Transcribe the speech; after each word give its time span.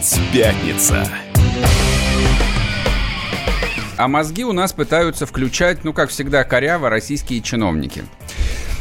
Опять 0.00 0.20
пятница. 0.32 1.06
А 3.98 4.08
мозги 4.08 4.44
у 4.44 4.52
нас 4.52 4.72
пытаются 4.72 5.26
включать, 5.26 5.84
ну, 5.84 5.92
как 5.92 6.08
всегда, 6.08 6.42
коряво 6.42 6.88
российские 6.88 7.42
чиновники. 7.42 8.04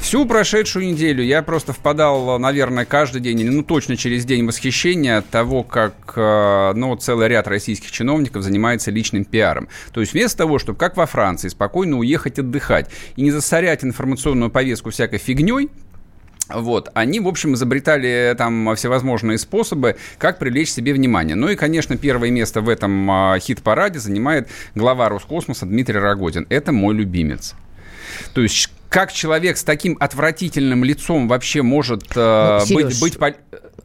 Всю 0.02 0.26
прошедшую 0.26 0.88
неделю 0.88 1.22
я 1.22 1.44
просто 1.44 1.74
впадал, 1.74 2.40
наверное, 2.40 2.86
каждый 2.86 3.20
день, 3.20 3.44
ну, 3.52 3.64
точно 3.64 3.98
через 3.98 4.24
день 4.24 4.48
восхищения 4.48 5.18
от 5.18 5.30
того, 5.30 5.64
как, 5.64 6.14
э, 6.16 6.72
ну, 6.74 6.96
целый 6.96 7.28
ряд 7.28 7.50
российских 7.50 7.92
чиновников 7.92 8.42
занимается 8.44 8.90
личным 8.90 9.26
пиаром. 9.26 9.68
То 9.92 10.00
есть 10.00 10.14
вместо 10.14 10.38
того, 10.38 10.58
чтобы, 10.58 10.80
как 10.80 10.96
во 10.96 11.06
Франции, 11.06 11.50
спокойно 11.50 11.98
уехать 11.98 12.40
отдыхать 12.40 12.90
и 13.18 13.24
не 13.24 13.32
засорять 13.32 13.84
информационную 13.84 14.52
повестку 14.52 14.90
всякой 14.90 15.20
фигней, 15.20 15.70
вот, 16.50 16.90
они, 16.94 17.20
в 17.20 17.28
общем, 17.28 17.54
изобретали 17.54 18.34
там 18.38 18.76
всевозможные 18.76 19.38
способы, 19.38 19.98
как 20.18 20.40
привлечь 20.40 20.72
себе 20.72 20.94
внимание. 20.94 21.36
Ну 21.36 21.50
и, 21.50 21.56
конечно, 21.56 21.98
первое 21.98 22.32
место 22.32 22.62
в 22.62 22.70
этом 22.70 23.10
а, 23.12 23.40
хит-параде 23.40 24.00
занимает 24.00 24.50
глава 24.76 25.10
Роскосмоса 25.10 25.66
Дмитрий 25.66 26.00
Рогозин. 26.00 26.48
Это 26.50 26.72
мой 26.72 26.96
любимец. 26.96 27.56
То 28.34 28.42
есть 28.42 28.70
как 28.90 29.14
человек 29.14 29.58
с 29.58 29.64
таким 29.64 29.96
отвратительным 30.00 30.84
лицом 30.84 31.28
вообще 31.28 31.62
может 31.62 32.04
э, 32.16 32.60
ну, 32.70 32.76
быть, 32.76 33.00
быть... 33.00 33.18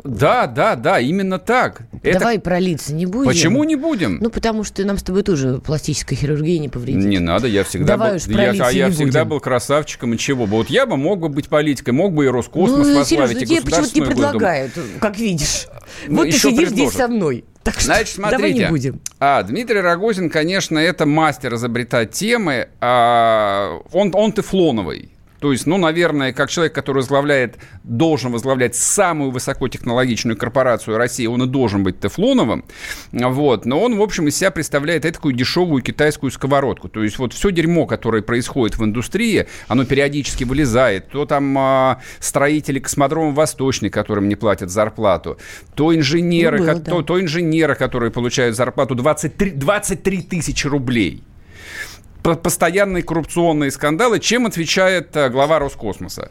Да, 0.02 0.46
да, 0.46 0.76
да, 0.76 1.00
именно 1.00 1.38
так. 1.38 1.82
Давай 2.02 2.36
Это... 2.36 2.45
про 2.45 2.58
лица 2.58 2.92
не 2.92 3.06
будем. 3.06 3.26
Почему 3.26 3.64
не 3.64 3.74
будем? 3.74 4.18
Ну, 4.20 4.28
потому 4.28 4.62
что 4.62 4.84
нам 4.84 4.98
с 4.98 5.02
тобой 5.02 5.22
тоже 5.22 5.62
пластическая 5.64 6.18
хирургия 6.18 6.59
не 6.59 6.68
повредит. 6.68 7.04
Не 7.04 7.20
надо, 7.20 7.46
я 7.46 7.64
всегда 7.64 7.96
Давай 7.96 8.10
был... 8.10 8.16
Уж 8.16 8.24
про 8.24 8.42
я, 8.42 8.52
лица 8.52 8.66
а 8.66 8.70
я 8.70 8.88
не 8.88 8.92
всегда 8.92 9.24
будем. 9.24 9.30
был 9.30 9.40
красавчиком, 9.40 10.12
и 10.12 10.18
чего 10.18 10.46
бы. 10.46 10.56
Вот 10.56 10.68
я 10.68 10.84
бы 10.84 10.98
мог 10.98 11.20
бы 11.20 11.30
быть 11.30 11.48
политикой, 11.48 11.90
мог 11.90 12.12
бы 12.12 12.26
и 12.26 12.29
Роскосмос 12.29 12.86
ну, 12.86 12.98
возглавить, 12.98 13.38
Сереж, 13.38 13.42
и 13.42 13.46
тебе 13.46 13.62
почему-то 13.62 13.95
не 13.95 14.07
предлагают, 14.07 14.73
как 15.01 15.18
видишь. 15.18 15.68
Ну, 16.07 16.16
вот 16.16 16.24
ты 16.24 16.32
сидишь 16.32 16.68
предложат. 16.68 16.73
здесь 16.73 16.92
со 16.92 17.09
мной. 17.09 17.45
Так 17.65 17.74
что 17.76 17.84
Значит, 17.84 18.09
смотрите. 18.15 18.37
давай 18.37 18.52
не 18.52 18.66
будем. 18.66 19.01
А, 19.18 19.43
Дмитрий 19.43 19.80
Рогозин, 19.80 20.29
конечно, 20.29 20.79
это 20.79 21.07
мастер 21.07 21.54
изобретать 21.54 22.10
темы. 22.12 22.68
А, 22.80 23.80
он, 23.90 24.12
он 24.15 24.32
тефлоновый. 24.32 25.10
То 25.40 25.52
есть, 25.52 25.66
ну, 25.66 25.77
наверное, 25.77 26.32
как 26.32 26.49
человек, 26.49 26.74
который 26.74 26.99
возглавляет, 26.99 27.59
должен 27.82 28.32
возглавлять 28.32 28.74
самую 28.74 29.30
высокотехнологичную 29.30 30.37
корпорацию 30.38 30.96
России, 30.96 31.26
он 31.26 31.43
и 31.43 31.46
должен 31.46 31.82
быть 31.82 32.01
тефлоновым. 32.01 32.65
Вот. 33.13 33.66
Но 33.66 33.82
он, 33.82 33.96
в 33.96 34.02
общем, 34.02 34.26
из 34.29 34.37
себя 34.37 34.51
представляет 34.51 35.02
такую 35.02 35.35
дешевую 35.35 35.82
китайскую 35.82 36.30
сковородку. 36.30 36.88
То 36.88 37.02
есть, 37.02 37.18
вот 37.18 37.32
все 37.35 37.51
дерьмо, 37.51 37.87
которое 37.87 38.23
происходит 38.23 38.79
в 38.79 38.85
индустрии, 38.85 39.46
оно 39.68 39.85
периодически 39.85 40.45
вылезает. 40.45 41.09
То 41.09 41.26
там 41.26 41.57
а, 41.59 42.01
строители 42.21 42.79
космодрома 42.79 43.32
Восточный, 43.32 43.91
которым 43.91 44.29
не 44.29 44.37
платят 44.37 44.71
зарплату, 44.71 45.37
то 45.74 45.95
инженеры, 45.95 46.59
Ну, 46.59 46.65
было, 46.65 46.73
ко- 46.74 46.80
да. 46.80 46.91
то, 46.93 47.02
то 47.02 47.21
инженеры, 47.21 47.74
которые 47.74 48.10
получают 48.10 48.57
зарплату 48.57 48.95
23, 48.95 49.51
23 49.51 50.23
тысячи 50.23 50.66
рублей 50.66 51.23
постоянные 52.32 53.02
коррупционные 53.02 53.70
скандалы, 53.70 54.18
чем 54.18 54.46
отвечает 54.46 55.14
э, 55.16 55.28
глава 55.28 55.58
Роскосмоса? 55.58 56.30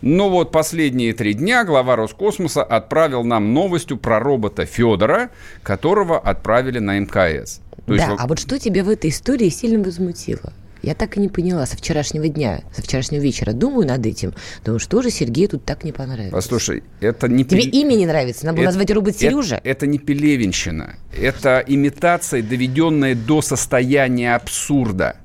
Ну 0.00 0.28
вот 0.28 0.52
последние 0.52 1.12
три 1.14 1.34
дня 1.34 1.64
глава 1.64 1.96
Роскосмоса 1.96 2.62
отправил 2.62 3.24
нам 3.24 3.52
новостью 3.54 3.96
про 3.96 4.20
робота 4.20 4.64
Федора, 4.66 5.30
которого 5.62 6.18
отправили 6.18 6.78
на 6.78 6.98
МКС. 7.00 7.60
То 7.86 7.94
есть 7.94 8.04
да, 8.06 8.12
вот- 8.12 8.20
а 8.20 8.26
вот 8.26 8.38
что 8.38 8.58
тебя 8.58 8.84
в 8.84 8.88
этой 8.88 9.10
истории 9.10 9.48
сильно 9.48 9.82
возмутило? 9.82 10.52
Я 10.82 10.94
так 10.94 11.16
и 11.16 11.20
не 11.20 11.28
поняла 11.30 11.64
со 11.64 11.78
вчерашнего 11.78 12.28
дня, 12.28 12.60
со 12.74 12.82
вчерашнего 12.82 13.22
вечера. 13.22 13.52
Думаю 13.54 13.86
над 13.88 14.04
этим. 14.04 14.34
Думаю, 14.66 14.78
что 14.78 15.00
же 15.00 15.08
Сергею 15.10 15.48
тут 15.48 15.64
так 15.64 15.82
не 15.82 15.92
понравилось? 15.92 16.30
Послушай, 16.30 16.82
это 17.00 17.26
не... 17.26 17.42
Тебе 17.46 17.62
пи- 17.62 17.70
имя 17.80 17.94
не 17.94 18.04
нравится? 18.04 18.44
Надо 18.44 18.56
было 18.56 18.64
Это- 18.64 18.72
назвать 18.72 18.90
робот 18.90 19.16
Сережа? 19.16 19.56
Это, 19.56 19.68
это 19.70 19.86
не 19.86 19.96
пелевинщина. 19.98 20.96
Это 21.18 21.64
имитация, 21.66 22.42
доведенная 22.42 23.14
до 23.14 23.40
состояния 23.40 24.34
абсурда. 24.34 25.16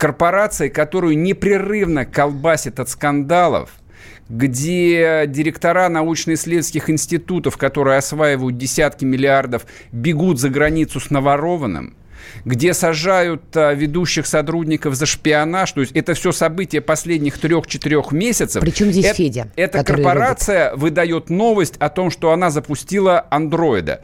Корпорация, 0.00 0.70
которую 0.70 1.18
непрерывно 1.18 2.06
колбасит 2.06 2.80
от 2.80 2.88
скандалов, 2.88 3.68
где 4.30 5.24
директора 5.26 5.90
научно-исследовательских 5.90 6.88
институтов, 6.88 7.58
которые 7.58 7.98
осваивают 7.98 8.56
десятки 8.56 9.04
миллиардов, 9.04 9.66
бегут 9.92 10.40
за 10.40 10.48
границу 10.48 11.00
с 11.00 11.10
наворованным, 11.10 11.96
где 12.46 12.72
сажают 12.72 13.54
а, 13.54 13.74
ведущих 13.74 14.26
сотрудников 14.26 14.94
за 14.94 15.04
шпионаж. 15.04 15.72
То 15.72 15.82
есть 15.82 15.92
это 15.92 16.14
все 16.14 16.32
события 16.32 16.80
последних 16.80 17.36
трех-четырех 17.36 18.10
месяцев. 18.10 18.62
Причем 18.62 18.92
здесь 18.92 19.04
Э- 19.04 19.12
Федя, 19.12 19.52
Эта 19.54 19.84
корпорация 19.84 20.74
выдает 20.76 21.28
новость 21.28 21.76
о 21.76 21.90
том, 21.90 22.10
что 22.10 22.32
она 22.32 22.48
запустила 22.48 23.26
андроида. 23.28 24.02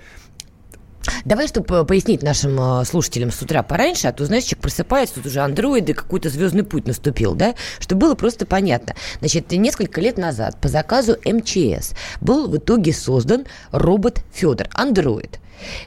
Давай, 1.24 1.48
чтобы 1.48 1.84
пояснить 1.84 2.22
нашим 2.22 2.58
э, 2.60 2.84
слушателям 2.84 3.30
с 3.30 3.40
утра 3.42 3.62
пораньше, 3.62 4.08
а 4.08 4.12
то, 4.12 4.24
знаешь, 4.24 4.44
человек 4.44 4.62
просыпается, 4.62 5.16
тут 5.16 5.26
уже 5.26 5.40
андроиды, 5.40 5.94
какой-то 5.94 6.28
звездный 6.28 6.64
путь 6.64 6.86
наступил, 6.86 7.34
да, 7.34 7.54
чтобы 7.78 8.00
было 8.02 8.14
просто 8.14 8.46
понятно. 8.46 8.94
Значит, 9.20 9.50
несколько 9.52 10.00
лет 10.00 10.18
назад 10.18 10.60
по 10.60 10.68
заказу 10.68 11.16
МЧС 11.24 11.92
был 12.20 12.48
в 12.48 12.56
итоге 12.56 12.92
создан 12.92 13.44
робот 13.72 14.22
Федор, 14.32 14.68
андроид. 14.72 15.38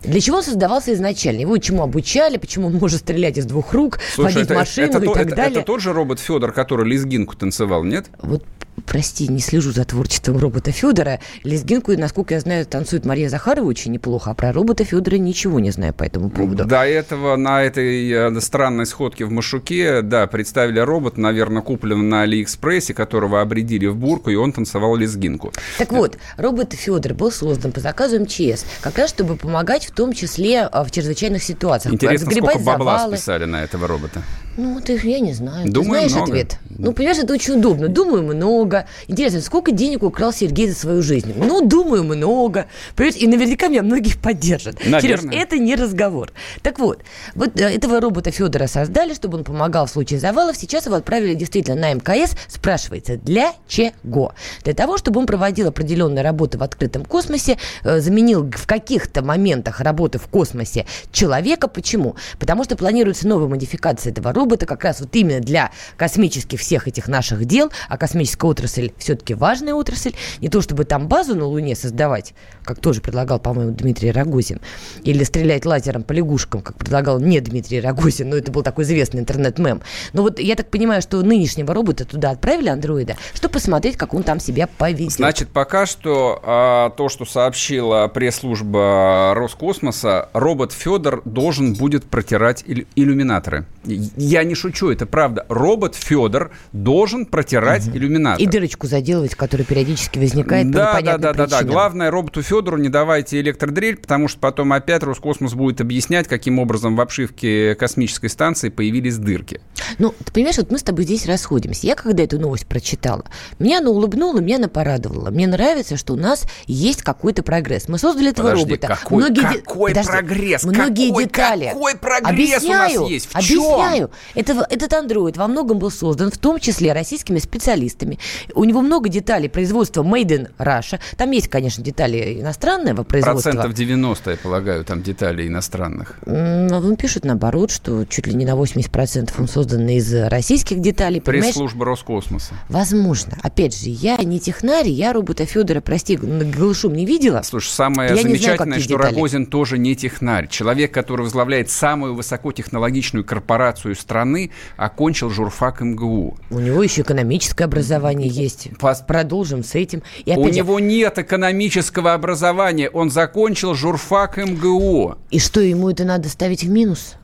Для 0.01 0.19
чего 0.19 0.37
он 0.37 0.43
создавался 0.43 0.93
изначально? 0.93 1.41
Его 1.41 1.55
чему 1.59 1.83
обучали, 1.83 2.37
почему 2.37 2.67
он 2.67 2.73
может 2.73 3.01
стрелять 3.01 3.37
из 3.37 3.45
двух 3.45 3.71
рук, 3.73 3.99
водить 4.17 4.37
это, 4.45 4.55
машину 4.55 4.87
это 4.87 4.97
и 4.97 5.05
то- 5.05 5.13
так 5.13 5.27
это- 5.27 5.35
далее. 5.35 5.57
это 5.59 5.65
тот 5.67 5.79
же 5.81 5.93
робот 5.93 6.19
Федор, 6.19 6.51
который 6.51 6.87
лезгинку 6.89 7.35
танцевал, 7.35 7.83
нет? 7.83 8.07
Вот 8.21 8.43
прости, 8.89 9.27
не 9.27 9.39
слежу 9.39 9.71
за 9.71 9.85
творчеством 9.85 10.37
робота 10.37 10.71
Федора. 10.71 11.19
Лезгинку, 11.43 11.93
насколько 11.93 12.33
я 12.33 12.39
знаю, 12.39 12.65
танцует 12.65 13.05
Мария 13.05 13.29
Захарова 13.29 13.67
очень 13.67 13.91
неплохо, 13.91 14.31
а 14.31 14.33
про 14.33 14.51
робота 14.51 14.83
Федора 14.83 15.17
ничего 15.17 15.59
не 15.59 15.69
знаю 15.69 15.93
по 15.93 16.03
этому 16.03 16.29
поводу. 16.29 16.65
До 16.65 16.83
этого 16.85 17.35
на 17.35 17.61
этой 17.61 18.09
э, 18.11 18.41
странной 18.41 18.87
сходке 18.87 19.25
в 19.25 19.31
Машуке, 19.31 20.01
да, 20.01 20.25
представили 20.25 20.79
робот, 20.79 21.17
наверное, 21.17 21.61
купленный 21.61 22.03
на 22.03 22.21
Алиэкспрессе, 22.23 22.95
которого 22.95 23.41
обредили 23.41 23.85
в 23.85 23.95
бурку, 23.95 24.31
и 24.31 24.35
он 24.35 24.51
танцевал 24.53 24.95
лезгинку. 24.95 25.53
Так 25.77 25.91
вот, 25.91 26.17
робот 26.37 26.73
Федор 26.73 27.13
был 27.13 27.31
создан 27.31 27.71
по 27.71 27.79
заказу 27.79 28.19
МЧС, 28.19 28.65
как 28.81 28.97
раз 28.97 29.11
чтобы 29.11 29.35
помогать 29.35 29.85
в 29.85 29.91
том 29.91 30.13
числе 30.13 30.61
а, 30.61 30.83
в 30.83 30.89
чрезвычайных 30.91 31.43
ситуациях. 31.43 31.93
Интересно, 31.93 32.31
сколько 32.31 32.57
бабла 32.59 32.97
завалы. 32.97 33.17
списали 33.17 33.45
на 33.45 33.63
этого 33.63 33.87
робота? 33.87 34.23
Ну, 34.57 34.81
ты, 34.81 34.99
я 35.03 35.19
не 35.19 35.33
знаю. 35.33 35.71
Думаю, 35.71 36.01
ты 36.01 36.09
знаешь 36.09 36.11
много. 36.11 36.31
ответ? 36.31 36.57
Ну, 36.69 36.91
понимаешь, 36.91 37.17
это 37.17 37.33
очень 37.33 37.53
удобно. 37.53 37.87
Думаю, 37.87 38.23
много. 38.23 38.78
Интересно, 39.07 39.41
сколько 39.41 39.71
денег 39.71 40.03
украл 40.03 40.33
Сергей 40.33 40.69
за 40.69 40.75
свою 40.75 41.01
жизнь? 41.01 41.33
Ну, 41.35 41.65
думаю, 41.65 42.03
много. 42.03 42.67
Понимаешь, 42.95 43.21
и 43.21 43.27
наверняка 43.27 43.67
меня 43.67 43.83
многие 43.83 44.15
поддержат. 44.15 44.79
Сереж, 44.81 45.21
это 45.31 45.57
не 45.57 45.75
разговор. 45.75 46.31
Так 46.61 46.79
вот, 46.79 47.01
вот 47.35 47.59
э, 47.59 47.65
этого 47.65 47.99
робота 47.99 48.31
Федора 48.31 48.67
создали, 48.67 49.13
чтобы 49.13 49.37
он 49.39 49.43
помогал 49.43 49.85
в 49.85 49.89
случае 49.89 50.19
завалов. 50.19 50.57
Сейчас 50.57 50.85
его 50.85 50.95
отправили 50.95 51.33
действительно 51.33 51.79
на 51.79 51.93
МКС. 51.93 52.35
Спрашивается, 52.47 53.17
для 53.17 53.53
чего? 53.67 54.33
Для 54.63 54.73
того, 54.73 54.97
чтобы 54.97 55.19
он 55.19 55.25
проводил 55.25 55.67
определенные 55.67 56.23
работы 56.23 56.57
в 56.57 56.63
открытом 56.63 57.05
космосе, 57.05 57.57
э, 57.83 57.99
заменил 57.99 58.49
в 58.49 58.67
каких-то 58.67 59.23
моментах 59.23 59.81
работы 59.81 60.19
в 60.19 60.27
космосе 60.27 60.85
человека. 61.11 61.67
Почему? 61.67 62.15
Потому 62.39 62.63
что 62.63 62.75
планируется 62.75 63.27
новая 63.27 63.47
модификация 63.47 64.11
этого 64.11 64.33
робота 64.33 64.65
как 64.65 64.83
раз 64.83 64.99
вот 64.99 65.15
именно 65.15 65.39
для 65.39 65.71
космических 65.97 66.59
всех 66.59 66.87
этих 66.87 67.07
наших 67.07 67.45
дел, 67.45 67.71
а 67.87 67.97
космическая 67.97 68.47
отрасль 68.47 68.58
все-таки 68.67 69.33
важная 69.33 69.73
отрасль, 69.73 70.13
не 70.41 70.49
то 70.49 70.61
чтобы 70.61 70.85
там 70.85 71.07
базу 71.07 71.35
на 71.35 71.45
Луне 71.45 71.75
создавать, 71.75 72.33
как 72.63 72.79
тоже 72.79 73.01
предлагал, 73.01 73.39
по-моему, 73.39 73.71
Дмитрий 73.71 74.11
Рогозин, 74.11 74.59
или 75.03 75.23
стрелять 75.23 75.65
лазером 75.65 76.03
по 76.03 76.13
лягушкам, 76.13 76.61
как 76.61 76.77
предлагал 76.77 77.19
не 77.19 77.39
Дмитрий 77.39 77.79
Рогозин, 77.79 78.29
но 78.29 78.35
это 78.35 78.51
был 78.51 78.63
такой 78.63 78.83
известный 78.83 79.21
интернет-мем. 79.21 79.81
Но 80.13 80.21
вот 80.21 80.39
я 80.39 80.55
так 80.55 80.69
понимаю, 80.69 81.01
что 81.01 81.21
нынешнего 81.21 81.73
робота 81.73 82.05
туда 82.05 82.31
отправили, 82.31 82.69
андроида, 82.69 83.17
чтобы 83.33 83.53
посмотреть, 83.53 83.97
как 83.97 84.13
он 84.13 84.23
там 84.23 84.39
себя 84.39 84.67
поведет. 84.67 85.13
Значит, 85.13 85.49
пока 85.49 85.85
что 85.85 86.41
а, 86.43 86.89
то, 86.91 87.09
что 87.09 87.25
сообщила 87.25 88.07
пресс-служба 88.07 89.33
Роскосмоса, 89.35 90.29
робот 90.33 90.71
Федор 90.71 91.21
должен 91.25 91.73
будет 91.73 92.05
протирать 92.05 92.63
ил- 92.65 92.85
иллюминаторы. 92.95 93.65
Я 93.85 94.43
не 94.43 94.55
шучу, 94.55 94.89
это 94.89 95.05
правда. 95.05 95.45
Робот 95.49 95.95
Федор 95.95 96.51
должен 96.73 97.25
протирать 97.25 97.87
иллюминаторы. 97.87 98.43
И 98.43 98.47
дырочку 98.47 98.87
заделывать, 98.87 99.35
которая 99.35 99.65
периодически 99.65 100.19
возникает 100.19 100.67
по 100.67 100.73
Да, 100.73 100.85
да, 100.85 100.99
непонятным 100.99 101.21
да, 101.21 101.33
да, 101.33 101.45
да. 101.47 101.57
причинам. 101.57 101.73
Главное, 101.73 102.11
роботу 102.11 102.41
Федору 102.41 102.77
не 102.77 102.89
давайте 102.89 103.39
электродрель, 103.39 103.97
потому 103.97 104.27
что 104.27 104.39
потом 104.39 104.73
опять 104.73 105.03
Роскосмос 105.03 105.53
будет 105.53 105.81
объяснять, 105.81 106.27
каким 106.27 106.59
образом 106.59 106.95
в 106.95 107.01
обшивке 107.01 107.75
космической 107.75 108.27
станции 108.27 108.69
появились 108.69 109.17
дырки. 109.17 109.61
Ну, 109.97 110.13
ты 110.25 110.31
понимаешь, 110.33 110.57
вот 110.57 110.71
мы 110.71 110.77
с 110.77 110.83
тобой 110.83 111.05
здесь 111.05 111.25
расходимся. 111.25 111.87
Я 111.87 111.95
когда 111.95 112.23
эту 112.23 112.39
новость 112.39 112.67
прочитала, 112.67 113.23
меня 113.59 113.79
она 113.79 113.89
улыбнула, 113.91 114.39
меня 114.39 114.57
она 114.57 114.67
порадовала. 114.67 115.29
Мне 115.29 115.47
нравится, 115.47 115.97
что 115.97 116.13
у 116.13 116.17
нас 116.17 116.43
есть 116.67 117.01
какой-то 117.01 117.43
прогресс. 117.43 117.87
Мы 117.87 117.97
создали 117.97 118.29
этого 118.31 118.47
Подожди, 118.51 118.71
робота. 118.73 118.87
какой, 118.87 119.31
де- 119.31 119.41
какой 119.41 119.91
Подожди, 119.91 120.11
прогресс? 120.11 120.63
Многие 120.63 121.07
какой, 121.09 121.23
детали. 121.23 121.65
Какой 121.73 121.95
прогресс 121.95 122.29
Объясняю, 122.57 122.99
у 122.99 123.03
нас 123.03 123.09
есть? 123.11 123.29
В 123.33 123.39
чем 123.41 123.68
Объясняю. 123.73 124.11
Это, 124.35 124.65
этот 124.69 124.93
андроид 124.93 125.37
во 125.37 125.47
многом 125.47 125.79
был 125.79 125.91
создан, 125.91 126.31
в 126.31 126.37
том 126.37 126.59
числе 126.59 126.93
российскими 126.93 127.39
специалистами. 127.39 128.19
У 128.53 128.63
него 128.63 128.81
много 128.81 129.09
деталей 129.09 129.49
производства 129.49 130.03
Made 130.03 130.27
in 130.27 130.51
Russia. 130.57 130.99
Там 131.17 131.31
есть, 131.31 131.47
конечно, 131.47 131.83
детали 131.83 132.41
иностранного 132.41 133.03
производства. 133.03 133.51
Процентов 133.51 133.73
90, 133.73 134.31
я 134.31 134.37
полагаю, 134.37 134.85
там 134.85 135.01
детали 135.01 135.47
иностранных. 135.47 136.17
Он 136.25 136.95
пишет 136.95 137.25
наоборот, 137.25 137.71
что 137.71 138.05
чуть 138.05 138.27
ли 138.27 138.33
не 138.33 138.45
на 138.45 138.51
80% 138.51 139.31
он 139.37 139.47
создан 139.47 139.87
из 139.89 140.13
российских 140.13 140.81
деталей. 140.81 141.21
Пресс-служба 141.21 141.85
Роскосмоса. 141.85 142.53
Возможно. 142.69 143.37
Опять 143.41 143.77
же, 143.77 143.89
я 143.89 144.17
не 144.17 144.39
технарь, 144.39 144.87
я 144.87 145.13
робота 145.13 145.45
Федора, 145.45 145.81
прости, 145.81 146.15
голышом 146.15 146.93
не 146.93 147.05
видела. 147.05 147.41
Слушай, 147.43 147.69
самое 147.69 148.09
я 148.09 148.15
замечательное, 148.15 148.65
знаю, 148.65 148.81
что 148.81 148.89
детали. 148.89 149.13
Рогозин 149.13 149.45
тоже 149.45 149.77
не 149.77 149.95
технарь. 149.95 150.47
Человек, 150.47 150.93
который 150.93 151.21
возглавляет 151.21 151.69
самую 151.69 152.15
высокотехнологичную 152.15 153.23
корпорацию 153.23 153.58
страны, 153.95 154.51
окончил 154.77 155.29
журфак 155.29 155.81
МГУ. 155.81 156.37
У 156.49 156.59
него 156.59 156.83
еще 156.83 157.01
экономическое 157.01 157.65
образование 157.65 158.27
есть. 158.27 158.69
Пос... 158.79 159.01
Продолжим 159.01 159.63
с 159.63 159.75
этим. 159.75 160.01
И 160.25 160.31
опять 160.31 160.45
У 160.45 160.49
него 160.49 160.79
нет 160.79 161.19
экономического 161.19 162.13
образования. 162.13 162.89
Он 162.89 163.09
закончил 163.11 163.75
журфак 163.75 164.37
МГУ. 164.37 165.15
И 165.29 165.39
что, 165.39 165.61
ему 165.61 165.89
это 165.89 166.03
надо 166.03 166.29
ставить 166.29 166.63
в 166.63 166.69
минус? 166.69 167.15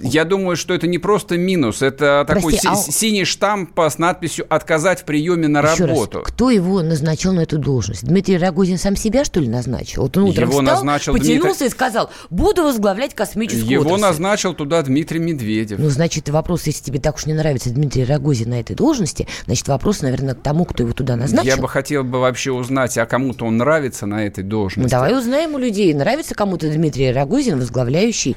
Я 0.00 0.24
думаю, 0.24 0.56
что 0.56 0.72
это 0.74 0.86
не 0.86 0.98
просто 0.98 1.36
минус, 1.36 1.82
это 1.82 2.24
Прости, 2.26 2.58
такой 2.58 2.72
а... 2.72 2.76
синий 2.76 3.24
штамп 3.24 3.78
с 3.78 3.98
надписью 3.98 4.46
«отказать 4.48 5.00
в 5.00 5.04
приеме 5.04 5.48
на 5.48 5.60
Еще 5.60 5.84
работу». 5.84 6.18
Раз, 6.18 6.28
кто 6.28 6.50
его 6.50 6.82
назначил 6.82 7.32
на 7.32 7.40
эту 7.40 7.58
должность? 7.58 8.04
Дмитрий 8.04 8.38
Рогозин 8.38 8.78
сам 8.78 8.96
себя, 8.96 9.24
что 9.24 9.40
ли, 9.40 9.48
назначил? 9.48 10.02
Вот 10.02 10.16
он 10.16 10.24
утром 10.24 10.48
его 10.48 10.60
встал, 10.60 10.76
назначил 10.76 11.12
потянулся 11.12 11.42
Дмитрий... 11.42 11.66
и 11.66 11.70
сказал, 11.70 12.10
буду 12.30 12.62
возглавлять 12.62 13.14
космическую 13.14 13.68
Его 13.68 13.82
отрасль. 13.82 14.02
назначил 14.02 14.54
туда 14.54 14.82
Дмитрий 14.82 15.18
Медведев. 15.18 15.78
Ну, 15.78 15.88
значит, 15.90 16.28
вопрос, 16.28 16.66
если 16.66 16.84
тебе 16.84 17.00
так 17.00 17.16
уж 17.16 17.26
не 17.26 17.34
нравится 17.34 17.70
Дмитрий 17.70 18.04
Рогозин 18.04 18.50
на 18.50 18.60
этой 18.60 18.76
должности, 18.76 19.26
значит, 19.46 19.68
вопрос, 19.68 20.02
наверное, 20.02 20.34
к 20.34 20.42
тому, 20.42 20.64
кто 20.64 20.82
его 20.82 20.92
туда 20.92 21.16
назначил. 21.16 21.48
Я 21.48 21.56
бы 21.56 21.68
хотел 21.68 22.04
бы 22.04 22.20
вообще 22.20 22.52
узнать, 22.52 22.96
а 22.96 23.06
кому-то 23.06 23.44
он 23.44 23.56
нравится 23.56 24.06
на 24.06 24.24
этой 24.24 24.44
должности. 24.44 24.80
Ну, 24.80 24.88
давай 24.88 25.16
узнаем 25.16 25.54
у 25.54 25.58
людей, 25.58 25.92
нравится 25.94 26.34
кому-то 26.34 26.70
Дмитрий 26.70 27.12
Рогозин, 27.12 27.58
возглавляющий 27.58 28.36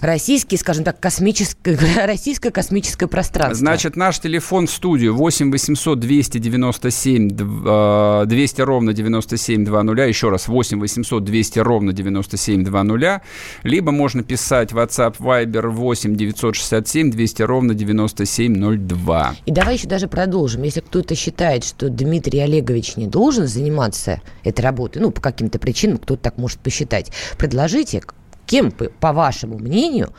российский, 0.00 0.56
скажем 0.56 0.84
так, 0.84 1.00
космическое, 1.00 1.78
российское 2.06 2.50
космическое 2.50 3.06
пространство. 3.06 3.56
Значит, 3.56 3.96
наш 3.96 4.18
телефон 4.18 4.66
в 4.66 4.70
студию 4.70 5.14
8 5.14 5.50
800 5.50 6.00
297 6.00 7.28
200 8.26 8.60
ровно 8.62 8.92
9720. 8.92 10.08
Еще 10.08 10.28
раз, 10.28 10.48
8 10.48 10.80
800 10.80 11.24
200 11.24 11.58
ровно 11.60 11.92
9720. 11.92 13.22
Либо 13.62 13.92
можно 13.92 14.22
писать 14.22 14.72
WhatsApp 14.72 15.16
Viber 15.18 15.68
8 15.68 16.16
967 16.16 17.10
200 17.10 17.42
ровно 17.42 17.74
9702. 17.74 19.36
И 19.46 19.50
давай 19.50 19.74
еще 19.74 19.88
даже 19.88 20.08
продолжим. 20.08 20.62
Если 20.62 20.80
кто-то 20.80 21.14
считает, 21.14 21.64
что 21.64 21.88
Дмитрий 21.88 22.40
Олегович 22.40 22.96
не 22.96 23.06
должен 23.06 23.46
заниматься 23.46 24.20
этой 24.42 24.60
работой, 24.60 25.00
ну, 25.00 25.10
по 25.10 25.20
каким-то 25.20 25.58
причинам 25.58 25.98
кто-то 25.98 26.22
так 26.22 26.38
может 26.38 26.58
посчитать, 26.58 27.10
предложите, 27.38 28.02
Кем, 28.46 28.70
по 28.70 29.12
вашему 29.12 29.58
мнению, 29.58 30.12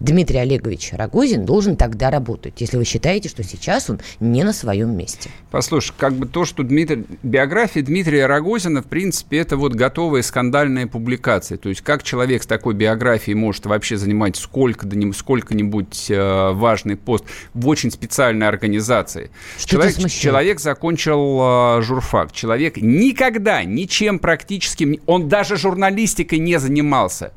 Дмитрий 0.00 0.38
Олегович 0.38 0.92
Рогозин 0.92 1.44
должен 1.44 1.76
тогда 1.76 2.10
работать, 2.10 2.54
если 2.58 2.76
вы 2.76 2.84
считаете, 2.84 3.28
что 3.28 3.42
сейчас 3.42 3.90
он 3.90 4.00
не 4.20 4.44
на 4.44 4.52
своем 4.52 4.96
месте? 4.96 5.30
Послушай, 5.50 5.92
как 5.96 6.14
бы 6.14 6.26
то, 6.26 6.44
что 6.44 6.62
Дмитрий... 6.62 7.04
биография 7.22 7.82
Дмитрия 7.82 8.26
Рогозина, 8.26 8.82
в 8.82 8.86
принципе, 8.86 9.38
это 9.38 9.56
вот 9.56 9.74
готовая 9.74 10.22
скандальная 10.22 10.86
публикация. 10.86 11.58
То 11.58 11.68
есть 11.68 11.80
как 11.80 12.04
человек 12.04 12.44
с 12.44 12.46
такой 12.46 12.74
биографией 12.74 13.34
может 13.34 13.66
вообще 13.66 13.96
занимать 13.96 14.36
сколько, 14.36 14.86
сколько-нибудь 15.14 16.10
э, 16.10 16.52
важный 16.52 16.96
пост 16.96 17.24
в 17.54 17.66
очень 17.66 17.90
специальной 17.90 18.46
организации? 18.46 19.30
Что 19.58 19.70
человек, 19.70 20.10
человек 20.10 20.60
закончил 20.60 21.78
э, 21.78 21.82
журфак. 21.82 22.30
Человек 22.30 22.76
никогда 22.76 23.64
ничем 23.64 24.20
практически... 24.20 25.00
Он 25.06 25.28
даже 25.28 25.56
журналистикой 25.56 26.38
не 26.38 26.58
занимался. 26.60 27.32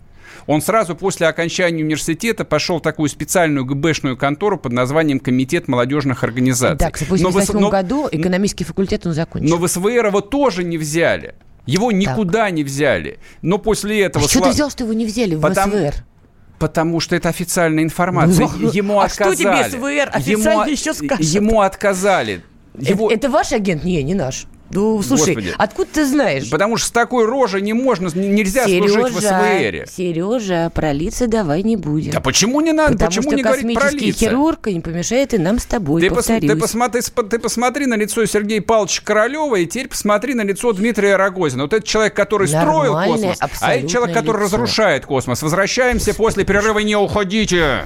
Он 0.47 0.61
сразу 0.61 0.95
после 0.95 1.27
окончания 1.27 1.83
университета 1.83 2.45
пошел 2.45 2.79
в 2.79 2.81
такую 2.81 3.09
специальную 3.09 3.65
ГБшную 3.65 4.17
контору 4.17 4.57
под 4.57 4.73
названием 4.73 5.19
Комитет 5.19 5.67
молодежных 5.67 6.23
организаций. 6.23 6.77
Так, 6.77 6.97
в 6.97 7.03
1988 7.03 7.69
году 7.69 8.07
экономический 8.11 8.63
факультет 8.63 9.05
он 9.05 9.13
закончил. 9.13 9.49
Но 9.49 9.57
в 9.57 9.67
СВР 9.67 10.07
его 10.07 10.21
тоже 10.21 10.63
не 10.63 10.77
взяли. 10.77 11.35
Его 11.65 11.91
никуда 11.91 12.45
так. 12.45 12.53
не 12.53 12.63
взяли. 12.63 13.19
Но 13.41 13.57
после 13.57 14.01
этого... 14.01 14.25
А 14.25 14.29
что 14.29 14.41
ты 14.41 14.49
взял, 14.49 14.69
что 14.69 14.83
его 14.83 14.93
не 14.93 15.05
взяли 15.05 15.35
в 15.35 15.41
Потому... 15.41 15.73
СВР? 15.73 15.93
Потому 16.59 16.99
что 16.99 17.15
это 17.15 17.29
официальная 17.29 17.83
информация. 17.83 18.47
Ну, 18.47 18.71
ему 18.71 18.99
а 18.99 19.05
отказали. 19.05 19.35
что 19.35 19.44
тебе 19.44 19.69
СВР 19.69 20.09
официально 20.13 20.61
ему, 20.61 20.71
еще 20.71 20.94
скажет? 20.94 21.25
Ему 21.25 21.61
отказали. 21.61 22.41
Его... 22.77 23.07
Это, 23.07 23.15
это 23.15 23.29
ваш 23.29 23.51
агент? 23.51 23.83
Не, 23.83 24.03
не 24.03 24.13
наш. 24.13 24.45
Ну, 24.73 25.01
слушай, 25.01 25.35
Господи. 25.35 25.53
откуда 25.57 25.89
ты 25.94 26.06
знаешь? 26.06 26.50
Потому 26.50 26.77
что 26.77 26.88
с 26.88 26.91
такой 26.91 27.25
рожей 27.25 27.62
не 27.62 27.73
можно, 27.73 28.09
нельзя 28.13 28.65
Сережа, 28.65 28.94
служить 28.94 29.15
в 29.15 29.21
СВР. 29.21 29.88
Сережа, 29.89 30.71
пролиться 30.73 31.27
давай 31.27 31.63
не 31.63 31.75
будем. 31.75 32.12
Да 32.12 32.19
почему 32.19 32.62
не 32.62 32.71
надо? 32.71 32.94
Потому 32.94 33.09
почему 33.09 33.23
что 33.23 33.35
не 33.35 33.44
космический 33.44 34.12
хирург 34.12 34.68
не 34.68 34.79
помешает 34.79 35.33
и 35.33 35.38
нам 35.38 35.59
с 35.59 35.65
тобой, 35.65 36.01
ты 36.01 36.09
повторюсь. 36.09 36.50
Пос, 36.50 36.51
ты, 36.51 36.59
посмотри, 36.59 37.01
ты 37.29 37.39
посмотри 37.39 37.85
на 37.85 37.95
лицо 37.95 38.25
Сергея 38.25 38.62
Павловича 38.62 39.01
Королева, 39.03 39.56
и 39.56 39.65
теперь 39.65 39.88
посмотри 39.88 40.33
на 40.33 40.44
лицо 40.44 40.71
Дмитрия 40.73 41.15
Рогозина. 41.15 41.63
Вот 41.63 41.73
это 41.73 41.85
человек, 41.85 42.13
который 42.13 42.47
строил 42.47 42.94
космос, 42.94 43.38
а 43.62 43.75
это 43.75 43.88
человек, 43.88 44.15
который 44.15 44.44
лицо. 44.44 44.56
разрушает 44.56 45.06
космос. 45.06 45.41
Возвращаемся 45.41 46.13
после 46.13 46.44
перерыва, 46.44 46.79
не 46.79 46.95
уходите. 46.95 47.85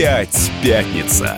Опять 0.00 0.50
пятница. 0.62 1.36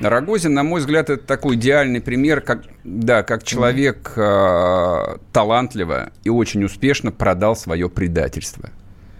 Рогозин, 0.00 0.54
на 0.54 0.62
мой 0.62 0.80
взгляд, 0.80 1.10
это 1.10 1.22
такой 1.22 1.56
идеальный 1.56 2.00
пример, 2.00 2.40
как, 2.40 2.62
да, 2.82 3.22
как 3.22 3.44
человек 3.44 4.14
э, 4.16 5.18
талантливо 5.34 6.12
и 6.24 6.30
очень 6.30 6.64
успешно 6.64 7.12
продал 7.12 7.56
свое 7.56 7.90
предательство. 7.90 8.70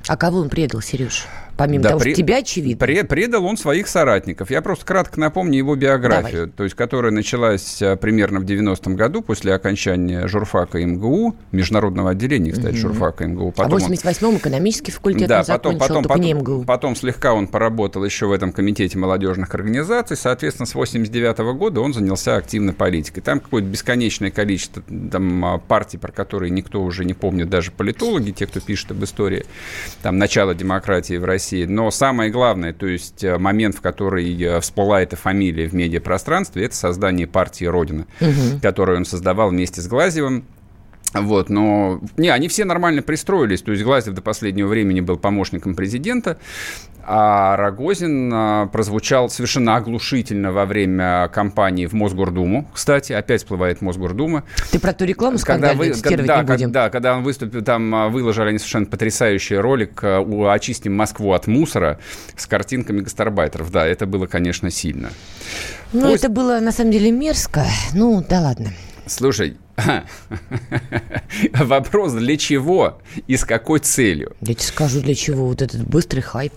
А 0.08 0.16
кого 0.16 0.38
он 0.38 0.48
предал, 0.48 0.80
Сереж? 0.80 1.26
Помимо 1.60 1.82
да, 1.82 1.88
того, 1.90 2.00
при, 2.00 2.14
что 2.14 2.22
тебя 2.22 2.38
очевидно. 2.38 2.86
При, 2.86 3.02
предал 3.02 3.44
он 3.44 3.58
своих 3.58 3.86
соратников. 3.86 4.50
Я 4.50 4.62
просто 4.62 4.86
кратко 4.86 5.20
напомню 5.20 5.58
его 5.58 5.76
биографию, 5.76 6.46
Давай. 6.46 6.52
то 6.56 6.64
есть 6.64 6.74
которая 6.74 7.12
началась 7.12 7.82
а, 7.82 7.96
примерно 7.96 8.40
в 8.40 8.44
90-м 8.44 8.96
году 8.96 9.20
после 9.20 9.52
окончания 9.52 10.26
журфака 10.26 10.82
МГУ, 10.82 11.36
международного 11.52 12.12
отделения, 12.12 12.52
кстати, 12.52 12.76
угу. 12.76 12.80
журфака 12.80 13.26
МГУ. 13.26 13.52
Потом 13.52 13.74
а 13.74 13.78
в 13.78 13.92
88-м 13.92 14.38
экономический 14.38 14.90
факультет 14.90 15.28
да, 15.28 15.40
он 15.40 15.44
потом, 15.44 15.72
закончил, 15.74 15.78
потом, 15.80 16.02
потом, 16.04 16.20
не 16.22 16.32
МГУ. 16.32 16.64
Потом 16.64 16.96
слегка 16.96 17.34
он 17.34 17.46
поработал 17.46 18.06
еще 18.06 18.24
в 18.24 18.32
этом 18.32 18.52
комитете 18.52 18.96
молодежных 18.96 19.54
организаций. 19.54 20.16
Соответственно, 20.16 20.64
с 20.64 20.74
89 20.74 21.40
-го 21.40 21.52
года 21.52 21.82
он 21.82 21.92
занялся 21.92 22.36
активной 22.36 22.72
политикой. 22.72 23.20
Там 23.20 23.38
какое-то 23.38 23.68
бесконечное 23.68 24.30
количество 24.30 24.82
там, 25.12 25.44
а, 25.44 25.58
партий, 25.58 25.98
про 25.98 26.10
которые 26.10 26.48
никто 26.48 26.82
уже 26.82 27.04
не 27.04 27.12
помнит, 27.12 27.50
даже 27.50 27.70
политологи, 27.70 28.30
те, 28.30 28.46
кто 28.46 28.60
пишет 28.60 28.92
об 28.92 29.04
истории, 29.04 29.44
там, 30.00 30.16
начало 30.16 30.54
демократии 30.54 31.18
в 31.18 31.24
России 31.26 31.49
России. 31.50 31.64
Но 31.64 31.90
самое 31.90 32.30
главное, 32.30 32.72
то 32.72 32.86
есть 32.86 33.24
э, 33.24 33.38
момент, 33.38 33.76
в 33.76 33.80
который 33.80 34.40
э, 34.40 34.60
всплыла 34.60 35.02
эта 35.02 35.16
фамилия 35.16 35.68
в 35.68 35.72
медиапространстве, 35.72 36.64
это 36.64 36.74
создание 36.74 37.26
партии 37.26 37.64
«Родина», 37.64 38.06
угу. 38.20 38.60
которую 38.62 38.98
он 38.98 39.04
создавал 39.04 39.50
вместе 39.50 39.80
с 39.80 39.88
Глазевым 39.88 40.44
Вот, 41.12 41.50
но... 41.50 42.00
Не, 42.16 42.28
они 42.28 42.48
все 42.48 42.64
нормально 42.64 43.02
пристроились. 43.02 43.62
То 43.62 43.72
есть 43.72 43.82
Глазев 43.82 44.14
до 44.14 44.22
последнего 44.22 44.68
времени 44.68 45.00
был 45.00 45.16
помощником 45.16 45.74
президента, 45.74 46.38
а 47.02 47.56
Рогозин 47.56 48.30
а, 48.32 48.66
прозвучал 48.66 49.28
совершенно 49.28 49.74
оглушительно 49.74 50.52
во 50.52 50.66
время 50.66 51.28
кампании 51.28 51.86
в 51.86 51.92
Мосгордуму. 51.94 52.68
Кстати, 52.72 53.12
опять 53.12 53.40
всплывает 53.40 53.80
Мосгордума. 53.80 54.44
Ты 54.70 54.78
про 54.78 54.92
ту 54.92 55.04
рекламу 55.04 55.38
Когда 55.42 55.74
вы, 55.74 55.92
цитировать 55.92 56.26
да, 56.26 56.42
не 56.42 56.46
будем? 56.46 56.72
да, 56.72 56.90
когда 56.90 57.16
он 57.16 57.24
выступил, 57.24 57.62
там 57.62 57.92
а, 57.92 58.08
выложили 58.08 58.48
они 58.50 58.58
совершенно 58.58 58.86
потрясающий 58.86 59.56
ролик 59.56 60.00
а, 60.04 60.52
«Очистим 60.52 60.94
Москву 60.94 61.32
от 61.32 61.48
мусора» 61.48 61.98
с 62.36 62.46
картинками 62.46 63.00
гастарбайтеров. 63.00 63.72
Да, 63.72 63.84
это 63.84 64.06
было, 64.06 64.26
конечно, 64.26 64.70
сильно. 64.70 65.10
Ну, 65.92 66.02
Пусть- 66.02 66.22
это 66.22 66.28
было 66.32 66.60
на 66.60 66.70
самом 66.70 66.92
деле 66.92 67.10
мерзко. 67.10 67.64
Ну, 67.94 68.24
да 68.28 68.40
ладно. 68.40 68.68
Слушай, 69.10 69.56
вопрос, 71.54 72.12
для 72.12 72.36
чего 72.36 73.00
и 73.26 73.36
с 73.36 73.44
какой 73.44 73.80
целью? 73.80 74.36
Я 74.40 74.54
тебе 74.54 74.62
скажу, 74.64 75.00
для 75.00 75.16
чего 75.16 75.46
вот 75.48 75.62
этот 75.62 75.82
быстрый 75.86 76.20
хайп. 76.20 76.52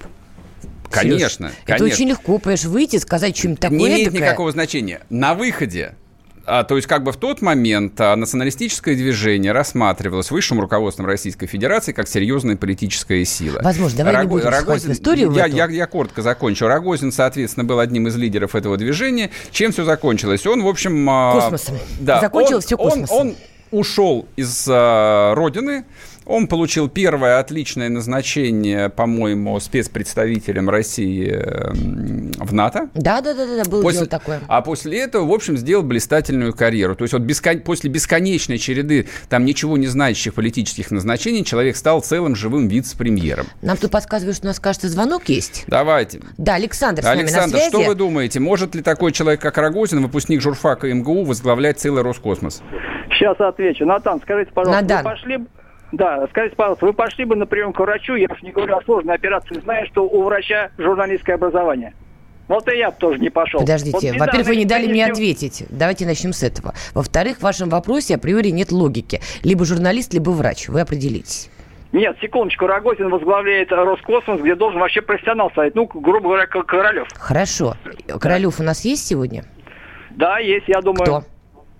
Конечно, 0.92 1.48
Серёж, 1.48 1.58
Это 1.66 1.78
конечно. 1.78 1.86
очень 1.96 2.10
легко, 2.10 2.38
понимаешь, 2.38 2.66
выйти, 2.66 2.98
сказать 2.98 3.36
что-нибудь 3.36 3.60
такое 3.60 3.80
не 3.80 3.88
имеет 3.88 4.08
эдакое. 4.10 4.28
никакого 4.28 4.52
значения. 4.52 5.02
На 5.10 5.34
выходе, 5.34 5.96
а, 6.46 6.64
то 6.64 6.76
есть 6.76 6.88
как 6.88 7.04
бы 7.04 7.12
в 7.12 7.18
тот 7.18 7.42
момент 7.42 8.00
а, 8.02 8.16
националистическое 8.16 8.96
движение 8.96 9.52
рассматривалось 9.52 10.30
высшим 10.32 10.60
руководством 10.60 11.06
Российской 11.06 11.48
Федерации 11.48 11.92
как 11.94 12.08
серьезная 12.08 12.56
политическая 12.58 13.24
сила. 13.26 13.62
Возможно, 13.64 14.00
давай 14.00 14.24
не 14.24 14.28
будем 14.28 14.52
входить 14.52 14.84
в 14.86 14.92
историю 14.92 15.30
в 15.32 15.36
я, 15.36 15.48
эту. 15.48 15.56
я, 15.56 15.66
я 15.68 15.88
коротко 15.88 16.22
закончу. 16.22 16.68
Рогозин, 16.68 17.12
соответственно, 17.12 17.64
был 17.64 17.80
одним 17.80 18.08
из 18.08 18.16
лидеров 18.16 18.56
этого 18.56 18.78
движения. 18.78 19.30
Чем 19.52 19.72
все 19.72 19.86
закончилось? 19.86 20.46
Он, 20.46 20.64
в 20.64 20.68
общем... 20.68 21.10
а, 21.10 21.34
Космосом. 21.40 21.78
Да, 22.00 22.20
Закончилось 22.20 22.72
он- 22.74 22.80
он- 22.80 22.90
космосом. 22.90 23.18
Он, 23.18 23.36
ушел 23.72 24.28
из 24.36 24.68
а, 24.70 25.34
родины. 25.36 25.86
Он 26.26 26.48
получил 26.48 26.88
первое 26.90 27.40
отличное 27.40 27.90
назначение, 27.90 28.90
по-моему, 28.90 29.60
спецпредставителем 29.60 30.70
России 30.70 31.30
эм, 31.30 32.32
в 32.38 32.54
НАТО. 32.54 32.90
Да, 32.94 33.22
да, 33.22 33.34
да, 33.34 33.46
да, 33.46 33.64
да, 33.64 33.70
было 33.70 33.82
После- 33.82 34.00
дело 34.00 34.10
такое. 34.10 34.40
А 34.48 34.62
после 34.62 35.00
этого, 35.00 35.28
в 35.28 35.32
общем, 35.32 35.58
сделал 35.58 35.84
блистательную 35.84 36.54
карьеру. 36.54 36.96
То 36.96 37.04
есть 37.04 37.14
вот 37.14 37.24
бескон- 37.24 37.60
после 37.60 37.90
бесконечной 37.90 38.58
череды 38.58 39.08
там 39.30 39.44
ничего 39.46 39.78
не 39.78 39.88
значащих 39.88 40.34
политических 40.34 40.92
назначений 40.92 41.44
человек 41.44 41.76
стал 41.76 42.02
целым 42.02 42.36
живым 42.36 42.68
вице-премьером. 42.68 43.48
Нам 43.62 43.78
тут 43.78 43.92
подсказывают, 43.92 44.38
что 44.38 44.46
у 44.46 44.50
нас, 44.50 44.60
кажется, 44.60 44.88
звонок 44.90 45.28
есть. 45.30 45.66
Давайте. 45.68 46.22
Да, 46.38 46.56
Александр 46.56 47.02
с 47.02 47.06
нами 47.06 47.22
Александр, 47.22 47.54
на 47.56 47.60
связи. 47.60 47.70
что 47.70 47.82
вы 47.82 47.96
думаете, 47.96 48.40
может 48.40 48.76
ли 48.76 48.82
такой 48.82 49.12
человек, 49.12 49.42
как 49.42 49.58
Рогозин, 49.58 50.02
выпусник 50.02 50.42
журфака 50.42 50.88
МГУ, 50.94 51.26
возглавлять 51.26 51.80
целый 51.80 52.02
Роскосмос? 52.02 52.62
Сейчас 53.10 53.40
отвечу. 53.40 53.86
Натан, 53.86 54.22
скажите, 54.22 54.52
пожалуйста, 54.54 54.82
Надан. 54.82 55.04
вы 55.04 55.10
пошли. 55.12 55.40
Да, 55.94 56.26
скажите, 56.32 56.56
пожалуйста, 56.56 56.88
вы 56.88 56.94
пошли 56.94 57.24
бы 57.24 57.36
на 57.36 57.46
прием 57.46 57.72
к 57.72 57.80
врачу, 57.80 58.16
я 58.16 58.28
уж 58.28 58.42
не 58.42 58.52
говорю 58.52 58.76
о 58.76 58.82
сложной 58.82 59.14
операции, 59.14 59.60
зная, 59.60 59.86
что 59.86 60.04
у 60.04 60.24
врача 60.24 60.72
журналистское 60.80 61.36
образование. 61.36 61.94
Вот 62.48 62.68
и 62.68 62.78
я 62.78 62.90
бы 62.90 62.98
тоже 62.98 63.20
не 63.20 63.30
пошел. 63.30 63.60
Подождите, 63.60 64.12
Вот 64.14 64.20
во-первых, 64.20 64.48
вы 64.48 64.56
не 64.56 64.66
дали 64.66 64.88
мне 64.88 65.06
ответить. 65.06 65.66
Давайте 65.70 66.08
начнем 66.08 66.34
с 66.34 66.42
этого. 66.42 66.74
Во-вторых, 66.96 67.38
в 67.38 67.42
вашем 67.44 67.70
вопросе 67.70 68.16
априори 68.16 68.50
нет 68.50 68.72
логики. 68.72 69.22
Либо 69.44 69.66
журналист, 69.66 70.16
либо 70.16 70.32
врач. 70.32 70.68
Вы 70.68 70.82
определитесь. 70.82 71.52
Нет, 71.92 72.18
секундочку, 72.20 72.66
Рогозин 72.66 73.10
возглавляет 73.10 73.72
Роскосмос, 73.72 74.42
где 74.42 74.56
должен 74.56 74.80
вообще 74.80 75.04
профессионал 75.04 75.52
стоять. 75.52 75.76
Ну, 75.76 75.86
грубо 75.86 76.30
говоря, 76.30 76.48
как 76.48 76.66
Королев. 76.66 77.08
Хорошо. 77.14 77.76
Королев 78.20 78.60
у 78.60 78.64
нас 78.64 78.84
есть 78.84 79.06
сегодня? 79.06 79.46
Да, 80.10 80.40
есть, 80.40 80.68
я 80.68 80.82
думаю. 80.82 81.04
Кто? 81.04 81.24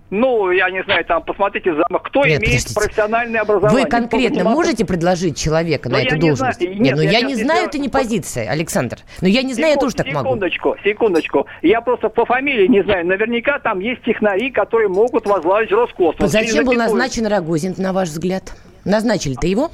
Ну, 0.10 0.52
я 0.52 0.70
не 0.70 0.84
знаю, 0.84 1.04
там, 1.06 1.24
посмотрите 1.24 1.72
замок, 1.74 2.04
кто 2.04 2.20
Нет, 2.26 2.40
имеет 2.44 2.44
подождите. 2.64 2.74
профессиональное 2.76 3.42
образование. 3.42 3.84
Вы 3.84 3.90
конкретно 3.90 4.44
можете 4.44 4.86
предложить 4.86 5.38
человека 5.38 5.90
Но 5.90 5.98
на 5.98 6.04
эту 6.04 6.16
не 6.16 6.22
должность? 6.22 6.60
знаю. 6.60 6.74
Нет, 6.76 6.82
Нет, 6.82 6.96
ну 6.98 7.02
я 7.02 7.12
я 7.12 7.22
не 7.22 7.28
не 7.28 7.34
знаю, 7.36 7.48
знаю. 7.48 7.68
это 7.70 7.78
не 7.80 7.90
позиция, 7.90 8.50
Александр. 8.52 8.98
Но 9.22 9.28
я 9.28 9.42
не 9.42 9.54
знаю, 9.56 9.70
я 9.70 9.74
Секунд- 9.74 9.82
тоже 9.82 9.96
так 9.96 10.14
могу. 10.14 10.28
Секундочку, 10.30 10.76
секундочку. 10.84 11.48
Я 11.64 11.82
просто 11.82 12.10
по 12.10 12.26
фамилии 12.26 12.68
не 12.68 12.84
знаю. 12.84 13.08
Наверняка 13.08 13.58
там 13.60 13.80
есть 13.80 14.04
технари, 14.04 14.52
которые 14.52 14.88
могут 14.88 15.26
возглавить 15.26 15.72
Роскосмос. 15.72 16.30
Зачем 16.30 16.66
был 16.66 16.74
назначен 16.74 17.26
Рогозин, 17.26 17.74
на 17.78 17.92
ваш 17.92 18.10
взгляд? 18.10 18.54
Назначили-то 18.86 19.48
его? 19.48 19.72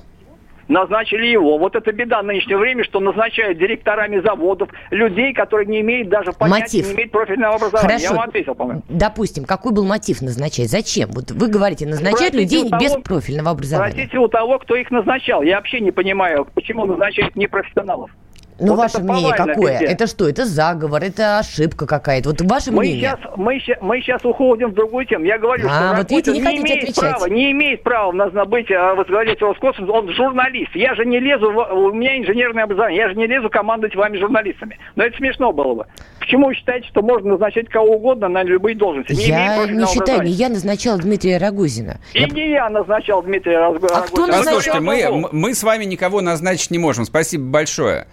Назначили 0.70 1.26
его. 1.26 1.58
Вот 1.58 1.76
это 1.76 1.92
беда 1.92 2.22
нынешнего 2.22 2.60
времени, 2.60 2.84
что 2.84 3.00
назначают 3.00 3.58
директорами 3.58 4.22
заводов 4.22 4.70
людей, 4.92 5.34
которые 5.34 5.66
не 5.66 5.82
имеют 5.82 6.10
даже 6.10 6.32
понятия, 6.32 6.78
Мотив. 6.78 6.88
не 6.88 6.94
имеют 6.94 7.12
профильного 7.12 7.56
образования. 7.56 7.94
Я 7.94 7.98
Хорошо. 8.00 8.16
вам 8.16 8.30
ответил, 8.30 8.56
по-моему. 8.56 8.82
Допустим, 8.88 9.46
какой 9.46 9.74
был 9.74 9.84
мотив 9.86 10.22
назначать? 10.22 10.70
Зачем? 10.70 11.10
Вот 11.12 11.32
вы 11.32 11.48
говорите, 11.48 11.88
назначать 11.88 12.36
людей 12.36 12.70
того- 12.70 12.82
без 12.82 12.94
профильного 13.04 13.50
образования. 13.50 13.92
Спросите 13.94 14.18
у 14.20 14.28
того, 14.28 14.60
кто 14.60 14.76
их 14.76 14.92
назначал. 14.92 15.42
Я 15.42 15.56
вообще 15.58 15.80
не 15.80 15.92
понимаю, 15.92 16.48
почему 16.54 16.86
назначают 16.86 17.36
непрофессионалов. 17.36 18.12
Ну, 18.60 18.68
Вот 18.76 18.78
ваше 18.78 19.00
мнение 19.00 19.34
какое? 19.34 19.74
везде. 19.74 19.86
Это 19.86 20.08
что? 20.08 20.28
Это 20.30 20.46
заговор, 20.46 21.04
это 21.04 21.40
ошибка 21.40 21.86
какая-то. 21.86 22.30
Вот 22.30 22.42
ваше 22.42 22.72
Мы 22.72 22.80
мнение. 22.82 23.00
сейчас, 23.02 23.20
мы, 23.38 23.60
мы 23.82 24.02
сейчас 24.02 24.24
уходим 24.26 24.72
в 24.72 24.74
другую 24.74 25.06
тему. 25.06 25.26
Я 25.26 25.38
говорю, 25.38 25.68
А, 25.70 25.90
что 25.94 25.98
вот 25.98 26.12
видите, 26.12 26.32
не 26.32 26.40
не, 26.42 26.58
имеет 26.58 26.84
отвечать. 26.84 26.96
права, 27.18 27.26
не 27.30 27.52
имеет 27.52 27.84
права 27.84 28.12
назна- 28.12 28.46
быть 28.46 28.72
а, 28.72 28.96
возглавлять 28.96 29.42
Роскосмос. 29.42 29.90
Он 29.90 30.10
журналист. 30.14 30.76
Я 30.76 30.96
же 30.96 31.06
не 31.06 31.20
лезу, 31.20 31.48
у 31.52 31.92
меня 31.94 32.18
инженерное 32.18 32.64
образование, 32.66 32.98
я 33.02 33.10
же 33.10 33.16
не 33.16 33.28
лезу 33.28 33.50
командовать 33.50 33.96
вами 33.96 34.18
журналистами. 34.18 34.78
Но 34.96 35.04
это 35.04 35.16
смешно 35.18 35.52
было 35.54 35.74
бы. 35.76 35.86
Почему 36.20 36.48
вы 36.48 36.56
считаете, 36.56 36.88
что 36.90 37.02
можно 37.02 37.32
назначать 37.32 37.70
кого 37.70 37.96
угодно 37.96 38.28
на 38.28 38.44
любые 38.44 38.76
должности? 38.76 39.14
Не 39.14 39.30
имея 39.30 39.66
Я 39.66 39.68
не 39.68 39.86
считаю, 39.88 40.22
не 40.24 40.32
я 40.32 40.50
назначала 40.50 40.98
Дмитрия 41.00 41.38
Рогозина. 41.38 42.00
И 42.14 42.20
Я- 42.22 42.28
не 42.28 42.50
я 42.52 42.70
назначал 42.70 43.24
Дмитрия 43.24 43.58
Разго- 43.58 43.88
А 43.92 44.02
кто 44.02 44.26
Рогозина. 44.26 44.28
Назначал? 44.38 44.54
слушайте, 44.62 44.80
мы, 44.80 45.28
мы 45.32 45.54
с 45.56 45.64
вами 45.64 45.86
никого 45.86 46.22
назначить 46.22 46.72
не 46.72 46.78
можем. 46.78 47.06
Спасибо 47.06 47.46
большое. 47.46 48.06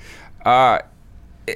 А, 0.49 0.87
э, 1.49 1.55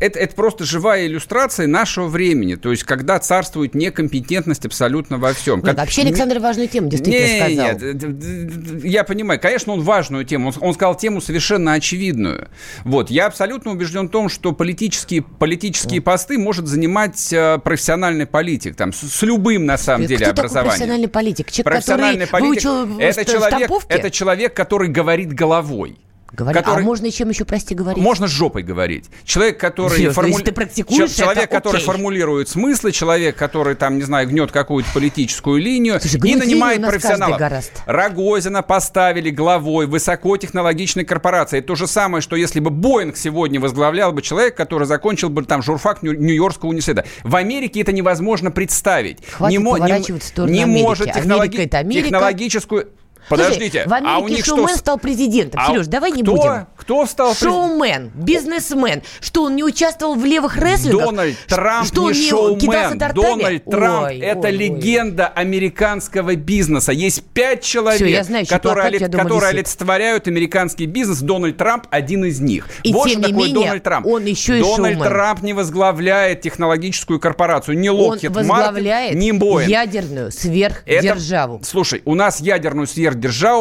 это, 0.00 0.18
это 0.18 0.34
просто 0.34 0.64
живая 0.64 1.06
иллюстрация 1.06 1.68
нашего 1.68 2.08
времени. 2.08 2.56
То 2.56 2.72
есть, 2.72 2.82
когда 2.82 3.20
царствует 3.20 3.76
некомпетентность 3.76 4.66
абсолютно 4.66 5.16
во 5.16 5.32
всем. 5.32 5.58
Нет, 5.58 5.66
Как- 5.66 5.78
вообще 5.78 6.02
Александр 6.02 6.40
важную 6.40 6.66
тему 6.66 6.88
действительно 6.88 7.24
Не, 7.24 7.72
сказал. 7.72 7.78
Нет, 7.78 8.84
я 8.84 9.04
понимаю, 9.04 9.38
конечно, 9.38 9.74
он 9.74 9.82
важную 9.82 10.24
тему, 10.24 10.48
он, 10.48 10.54
он 10.60 10.74
сказал 10.74 10.96
тему 10.96 11.20
совершенно 11.20 11.74
очевидную. 11.74 12.48
Вот, 12.82 13.10
я 13.10 13.26
абсолютно 13.26 13.70
убежден 13.70 14.08
в 14.08 14.10
том, 14.10 14.28
что 14.28 14.50
политические, 14.50 15.22
политические 15.22 16.00
посты 16.00 16.36
может 16.36 16.66
занимать 16.66 17.32
э, 17.32 17.58
профессиональный 17.58 18.26
политик, 18.26 18.74
там, 18.74 18.92
с, 18.92 19.02
с 19.02 19.22
любым, 19.22 19.66
на 19.66 19.78
самом 19.78 20.06
Кто 20.06 20.14
деле, 20.14 20.26
такой 20.26 20.40
образованием. 20.40 20.70
профессиональный 20.70 21.08
политик? 21.08 21.52
Человек, 21.52 21.64
Профессиональный 21.64 22.26
который 22.26 22.42
политик 22.50 22.68
выучил 22.68 22.98
это 22.98 23.24
человек, 23.24 23.70
это 23.88 24.10
человек, 24.10 24.54
который 24.54 24.88
говорит 24.88 25.32
головой. 25.32 25.96
Говорит, 26.32 26.60
который- 26.62 26.82
А 26.82 26.84
можно 26.84 27.10
чем 27.10 27.28
еще, 27.28 27.44
прости, 27.44 27.74
говорить? 27.74 28.02
Можно 28.02 28.26
с 28.26 28.30
жопой 28.30 28.62
говорить. 28.62 29.06
Человек, 29.24 29.58
который... 29.60 29.96
Серьезно, 29.96 30.26
если 30.26 30.42
ты 30.42 30.52
практикуешь 30.52 31.10
Чел- 31.12 31.24
Человек, 31.24 31.44
это, 31.44 31.54
который 31.56 31.76
окей. 31.76 31.86
формулирует 31.86 32.48
смыслы, 32.48 32.92
человек, 32.92 33.36
который, 33.36 33.74
там, 33.76 33.96
не 33.96 34.02
знаю, 34.02 34.28
гнет 34.28 34.50
какую-то 34.50 34.88
политическую 34.92 35.60
линию 35.62 36.00
Слушай, 36.00 36.20
и 36.28 36.34
нанимает 36.34 36.82
профессионалов. 36.84 37.40
Рогозина 37.86 38.62
поставили 38.62 39.30
главой 39.30 39.86
высокотехнологичной 39.86 41.04
корпорации. 41.04 41.58
Это 41.58 41.68
то 41.68 41.74
же 41.76 41.86
самое, 41.86 42.20
что 42.20 42.36
если 42.36 42.60
бы 42.60 42.70
Боинг 42.70 43.16
сегодня 43.16 43.60
возглавлял 43.60 44.12
бы 44.12 44.20
человек, 44.20 44.56
который 44.56 44.86
закончил 44.86 45.30
бы 45.30 45.44
там 45.44 45.62
журфак 45.62 46.02
Нью- 46.02 46.18
Нью-Йоркского 46.18 46.70
университета. 46.70 47.04
В 47.22 47.36
Америке 47.36 47.80
это 47.80 47.92
невозможно 47.92 48.50
представить. 48.50 49.18
Хватит 49.32 49.60
мо- 49.60 49.76
в 49.76 50.22
сторону 50.24 50.52
не 50.52 50.62
Америки. 50.64 50.82
может 50.82 51.06
технологи- 51.12 51.56
Америка 51.56 51.78
Америка. 51.78 52.08
технологическую... 52.08 52.88
Слушай, 53.28 53.44
Подождите, 53.44 53.84
в 53.86 53.92
Америке 53.92 54.14
а 54.14 54.18
у 54.18 54.28
них 54.28 54.44
шоумен 54.44 54.68
что? 54.68 54.78
стал 54.78 54.98
президентом. 54.98 55.60
А 55.60 55.66
Сереж, 55.68 55.86
давай 55.88 56.12
не 56.12 56.22
кто? 56.22 56.32
будем. 56.36 56.66
Кто 56.76 57.06
стал? 57.06 57.34
Шоумен, 57.34 58.12
бизнесмен. 58.14 59.02
Что, 59.20 59.44
он 59.44 59.56
не 59.56 59.64
участвовал 59.64 60.14
в 60.14 60.24
левых 60.24 60.56
рестлингах? 60.58 61.06
Дональд 61.06 61.36
Трамп 61.48 61.86
что, 61.88 62.10
не 62.10 62.28
шоумен. 62.28 62.98
Дональд 63.14 63.64
Трамп 63.64 64.06
Ой, 64.06 64.18
это 64.20 64.38
ой, 64.40 64.46
ой. 64.46 64.52
легенда 64.52 65.26
американского 65.26 66.36
бизнеса. 66.36 66.92
Есть 66.92 67.24
пять 67.24 67.64
человек, 67.64 67.96
Всё, 68.00 68.06
я 68.06 68.22
знаю, 68.22 68.44
чей 68.44 68.50
которые, 68.50 68.74
плакат 68.90 68.94
у 68.94 68.96
тебя 68.98 69.06
олит- 69.06 69.10
дома 69.12 69.24
которые 69.24 69.50
олицетворяют 69.50 70.28
американский 70.28 70.86
бизнес. 70.86 71.18
Дональд 71.20 71.56
Трамп 71.56 71.86
один 71.90 72.24
из 72.26 72.40
них. 72.40 72.68
И 72.84 72.92
вот 72.92 73.08
тем 73.08 73.20
что 73.22 73.28
не 73.28 73.32
такое 73.34 73.46
менее, 73.48 73.64
Дональд 73.64 73.82
Трамп. 73.82 74.06
он 74.06 74.24
еще 74.24 74.58
и 74.58 74.62
Дональд 74.62 74.76
шоумен. 74.98 74.98
Трамп 75.00 75.42
не 75.42 75.52
возглавляет 75.52 76.42
технологическую 76.42 77.18
корпорацию. 77.18 77.76
Не 77.76 77.90
возглавляет 77.90 79.14
Martin, 79.14 79.18
не 79.18 79.30
Boeing. 79.32 79.68
ядерную 79.68 80.28
Это- 80.28 80.36
сверхдержаву. 80.40 81.60
Слушай, 81.64 82.02
у 82.04 82.14
нас 82.14 82.40
ядерную 82.40 82.86
сверхдержаву 82.86 83.15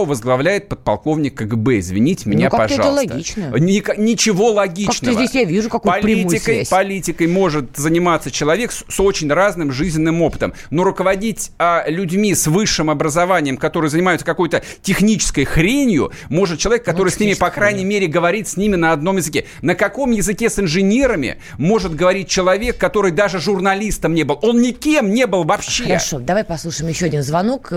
возглавляет 0.06 0.70
подполковник 0.70 1.36
КГБ. 1.36 1.80
Извините 1.80 2.30
меня, 2.30 2.50
Ну, 2.52 2.58
как-то 2.58 2.74
это 2.74 2.84
пожалуйста. 2.84 3.14
логично. 3.14 3.42
Ника- 3.56 3.98
ничего 3.98 4.52
логичного. 4.52 5.14
здесь 5.16 5.34
я 5.34 5.44
вижу 5.44 5.70
какую-то 5.70 6.00
политикой, 6.02 6.40
связь. 6.40 6.70
политикой 6.70 7.28
может 7.28 7.76
заниматься 7.78 8.32
человек 8.32 8.72
с, 8.72 8.84
с 8.88 9.00
очень 9.00 9.32
разным 9.32 9.72
жизненным 9.72 10.22
опытом. 10.22 10.54
Но 10.70 10.84
руководить 10.84 11.52
а, 11.58 11.84
людьми 11.88 12.34
с 12.36 12.48
высшим 12.48 12.90
образованием, 12.90 13.58
которые 13.58 13.90
занимаются 13.90 14.26
какой-то 14.26 14.64
технической 14.82 15.46
хренью, 15.46 16.12
может 16.30 16.60
человек, 16.60 16.84
который 16.84 17.12
с 17.12 17.20
ними, 17.20 17.34
по 17.34 17.50
крайней 17.50 17.86
мере, 17.86 18.08
говорит 18.08 18.48
с 18.48 18.58
ними 18.58 18.76
на 18.76 18.92
одном 18.92 19.18
языке. 19.18 19.46
На 19.62 19.76
каком 19.76 20.12
языке 20.12 20.50
с 20.50 20.60
инженерами 20.60 21.38
может 21.58 21.96
говорить 21.96 22.28
человек, 22.28 22.78
который 22.78 23.12
даже 23.12 23.40
журналистом 23.40 24.14
не 24.14 24.24
был? 24.24 24.40
Он 24.42 24.62
никем 24.62 25.14
не 25.14 25.28
был 25.28 25.44
вообще. 25.44 25.84
Хорошо, 25.84 26.20
давай 26.20 26.44
послушаем 26.44 26.90
еще 26.90 27.06
один 27.06 27.24
звонок. 27.24 27.72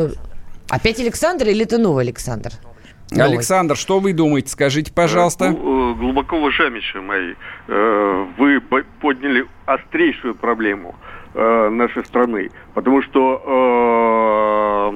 Э, 0.71 0.75
Опять 0.75 1.01
Александр 1.01 1.47
или 1.49 1.65
это 1.65 1.79
новый 1.79 2.05
Александр? 2.05 2.51
Новый. 3.11 3.33
Александр, 3.33 3.77
что 3.77 4.01
вы 4.01 4.13
думаете? 4.13 4.51
Скажите, 4.51 4.93
пожалуйста. 4.93 5.47
Э, 5.47 5.95
глубоко 5.95 6.37
уважаемейшие 6.37 7.01
мои, 7.01 7.35
э, 7.69 8.27
вы 8.37 8.61
подняли 9.01 9.47
острейшую 9.65 10.35
проблему 10.35 10.95
э, 11.35 11.69
нашей 11.71 12.05
страны, 12.05 12.51
потому 12.75 13.03
что 13.03 14.93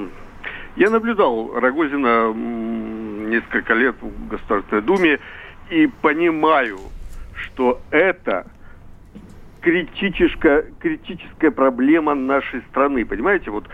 я 0.76 0.88
наблюдал 0.88 1.52
Рогозина 1.54 2.32
несколько 2.32 3.74
лет 3.74 3.94
в 4.00 4.28
Государственной 4.28 4.82
Думе 4.82 5.18
и 5.70 5.86
понимаю, 5.86 6.78
что 7.34 7.80
это 7.90 8.46
критическая, 9.60 10.64
критическая 10.80 11.50
проблема 11.50 12.14
нашей 12.14 12.62
страны. 12.70 13.04
Понимаете, 13.04 13.50
вот 13.50 13.64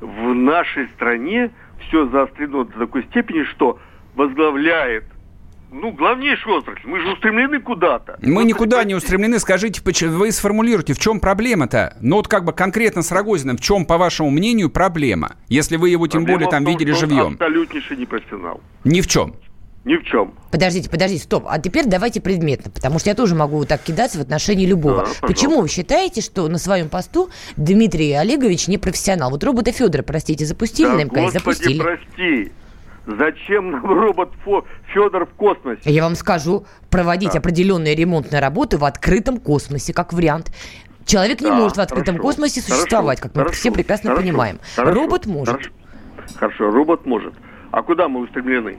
в 0.00 0.34
нашей 0.34 0.88
стране 0.96 1.50
все 1.80 2.06
заострено 2.08 2.64
до 2.64 2.78
такой 2.78 3.04
степени, 3.04 3.44
что 3.44 3.78
возглавляет 4.14 5.04
ну, 5.74 5.90
главнейшую 5.90 6.58
отрасль. 6.58 6.86
Мы 6.86 7.00
же 7.00 7.12
устремлены 7.12 7.60
куда-то. 7.60 8.16
Мы 8.22 8.34
вот 8.34 8.44
никуда 8.44 8.78
это... 8.78 8.88
не 8.88 8.94
устремлены. 8.94 9.40
Скажите, 9.40 9.82
вы 10.08 10.30
сформулируйте, 10.30 10.94
в 10.94 10.98
чем 10.98 11.18
проблема-то? 11.18 11.96
Ну, 12.00 12.16
вот 12.16 12.28
как 12.28 12.44
бы 12.44 12.52
конкретно 12.52 13.02
с 13.02 13.10
Рогозиным, 13.10 13.56
в 13.56 13.60
чем, 13.60 13.84
по 13.84 13.98
вашему 13.98 14.30
мнению, 14.30 14.70
проблема? 14.70 15.36
Если 15.48 15.76
вы 15.76 15.90
его 15.90 16.06
тем 16.06 16.22
проблема 16.22 16.38
более 16.38 16.50
там 16.50 16.64
том, 16.64 16.72
видели 16.72 16.92
живьем. 16.92 17.32
абсолютнейший 17.32 17.96
непрофессионал. 17.96 18.60
Ни 18.84 19.00
в 19.00 19.08
чем. 19.08 19.34
Ни 19.84 19.96
в 19.96 20.04
чем. 20.04 20.32
Подождите, 20.50 20.88
подождите, 20.88 21.24
стоп. 21.24 21.44
А 21.46 21.58
теперь 21.58 21.84
давайте 21.86 22.20
предметно, 22.20 22.70
потому 22.70 22.98
что 22.98 23.10
я 23.10 23.14
тоже 23.14 23.34
могу 23.34 23.64
так 23.66 23.82
кидаться 23.82 24.18
в 24.18 24.22
отношении 24.22 24.64
любого. 24.64 25.04
Да, 25.04 25.26
Почему 25.26 25.60
вы 25.60 25.68
считаете, 25.68 26.22
что 26.22 26.48
на 26.48 26.58
своем 26.58 26.88
посту 26.88 27.28
Дмитрий 27.56 28.12
Олегович 28.12 28.68
не 28.68 28.78
профессионал? 28.78 29.30
Вот 29.30 29.44
робота 29.44 29.72
Федора, 29.72 30.02
простите, 30.02 30.46
запустили 30.46 30.86
да, 30.86 30.94
на 30.94 31.04
МКС? 31.04 31.14
Господи, 31.14 31.38
запустили. 31.38 31.82
прости. 31.82 32.52
Зачем 33.06 33.72
нам 33.72 33.84
робот 33.84 34.30
Федор 34.86 35.26
в 35.26 35.34
космосе? 35.34 35.82
Я 35.84 36.02
вам 36.02 36.14
скажу, 36.14 36.64
проводить 36.88 37.32
да. 37.32 37.38
определенные 37.40 37.94
ремонтные 37.94 38.40
работы 38.40 38.78
в 38.78 38.84
открытом 38.86 39.36
космосе, 39.38 39.92
как 39.92 40.14
вариант. 40.14 40.50
Человек 41.04 41.42
не 41.42 41.50
да, 41.50 41.56
может 41.56 41.76
в 41.76 41.80
открытом 41.80 42.14
хорошо, 42.14 42.22
космосе 42.22 42.62
существовать, 42.62 43.20
как 43.20 43.34
мы 43.34 43.42
хорошо, 43.42 43.60
все 43.60 43.70
прекрасно 43.70 44.10
хорошо, 44.10 44.22
понимаем. 44.22 44.58
Хорошо, 44.74 44.98
робот 44.98 45.26
может. 45.26 45.54
Хорошо, 45.54 45.70
хорошо, 46.38 46.70
робот 46.70 47.04
может. 47.04 47.34
А 47.72 47.82
куда 47.82 48.08
мы 48.08 48.20
устремлены? 48.20 48.78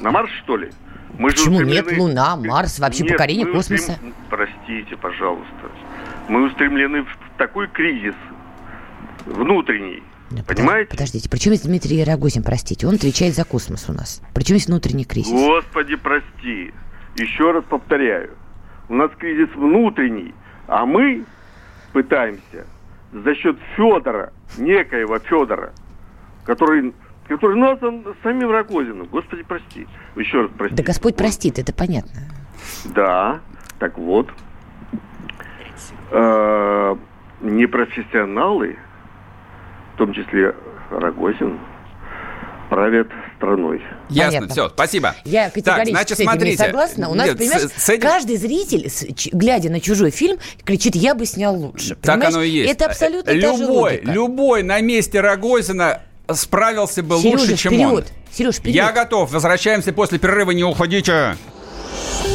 На 0.00 0.10
Марс, 0.10 0.30
что 0.42 0.56
ли? 0.56 0.70
Мы 1.18 1.30
Почему 1.30 1.56
устремлены... 1.56 1.90
нет 1.90 1.98
Луна, 1.98 2.36
Марс, 2.36 2.78
вообще 2.78 3.04
Нет, 3.04 3.12
покорение 3.12 3.46
космоса? 3.46 3.92
Устрем... 3.92 4.14
Простите, 4.30 4.96
пожалуйста. 4.96 5.70
Мы 6.28 6.44
устремлены 6.46 7.02
в 7.02 7.18
такой 7.38 7.68
кризис 7.68 8.14
внутренний. 9.26 10.02
Понимаете? 10.46 10.90
Подождите, 10.90 11.28
при 11.28 11.38
чем 11.38 11.54
здесь 11.54 11.66
Дмитрий 11.66 12.02
Рогозин, 12.02 12.42
простите? 12.42 12.86
Он 12.86 12.94
отвечает 12.94 13.34
за 13.34 13.44
космос 13.44 13.88
у 13.88 13.92
нас. 13.92 14.22
Причем 14.34 14.56
здесь 14.56 14.66
внутренний 14.66 15.04
кризис? 15.04 15.30
Господи, 15.30 15.94
прости. 15.96 16.72
Еще 17.16 17.52
раз 17.52 17.62
повторяю. 17.68 18.30
У 18.88 18.94
нас 18.94 19.10
кризис 19.16 19.48
внутренний, 19.54 20.34
а 20.66 20.84
мы 20.84 21.24
пытаемся 21.92 22.66
за 23.12 23.34
счет 23.36 23.56
Федора, 23.76 24.32
некоего 24.58 25.18
Федора, 25.20 25.72
который 26.44 26.92
который 27.28 27.56
назван 27.56 28.04
самим 28.22 28.50
Рогозиным. 28.50 29.06
Господи, 29.06 29.42
прости. 29.42 29.86
Еще 30.16 30.42
раз 30.42 30.50
прости. 30.56 30.76
Да 30.76 30.82
Господь 30.82 31.16
простит, 31.16 31.58
это 31.58 31.72
понятно. 31.72 32.20
Да, 32.84 33.40
так 33.78 33.98
вот. 33.98 34.28
Э, 36.10 36.96
непрофессионалы, 37.40 38.76
в 39.94 39.98
том 39.98 40.12
числе 40.12 40.54
Рогозин, 40.90 41.58
правят 42.68 43.08
страной. 43.36 43.82
Ясно, 44.08 44.40
Понятно. 44.40 44.48
все, 44.48 44.68
спасибо. 44.68 45.14
Я 45.24 45.50
категорически 45.50 45.64
так, 45.64 45.88
значит, 45.88 46.16
с 46.16 46.20
этим 46.20 46.30
смотрите. 46.30 46.50
не 46.50 46.56
согласна. 46.56 47.08
У 47.08 47.14
нас, 47.14 47.28
Нет, 47.28 47.38
понимаешь, 47.38 47.62
с, 47.62 47.82
с 47.82 47.88
этим... 47.88 48.02
каждый 48.02 48.36
зритель, 48.36 48.90
глядя 49.32 49.70
на 49.70 49.80
чужой 49.80 50.10
фильм, 50.10 50.38
кричит, 50.64 50.94
я 50.94 51.14
бы 51.14 51.26
снял 51.26 51.54
лучше. 51.54 51.96
Так 51.96 52.14
понимаешь? 52.14 52.34
оно 52.34 52.42
и 52.42 52.50
есть. 52.50 52.72
Это 52.72 52.86
абсолютно 52.86 53.30
любой, 53.30 53.50
та 53.50 53.56
же 53.56 53.66
логика. 53.66 54.12
Любой 54.12 54.62
на 54.62 54.80
месте 54.80 55.20
Рогозина 55.20 56.00
справился 56.32 57.02
бы 57.02 57.18
Сережа, 57.18 57.38
лучше, 57.38 57.56
чем 57.56 57.72
вперед. 57.72 57.92
он. 57.92 58.04
Сереж, 58.32 58.56
вперед. 58.56 58.76
Я 58.76 58.92
готов. 58.92 59.30
Возвращаемся 59.32 59.92
после 59.92 60.18
перерыва. 60.18 60.50
Не 60.52 60.64
уходите. 60.64 61.36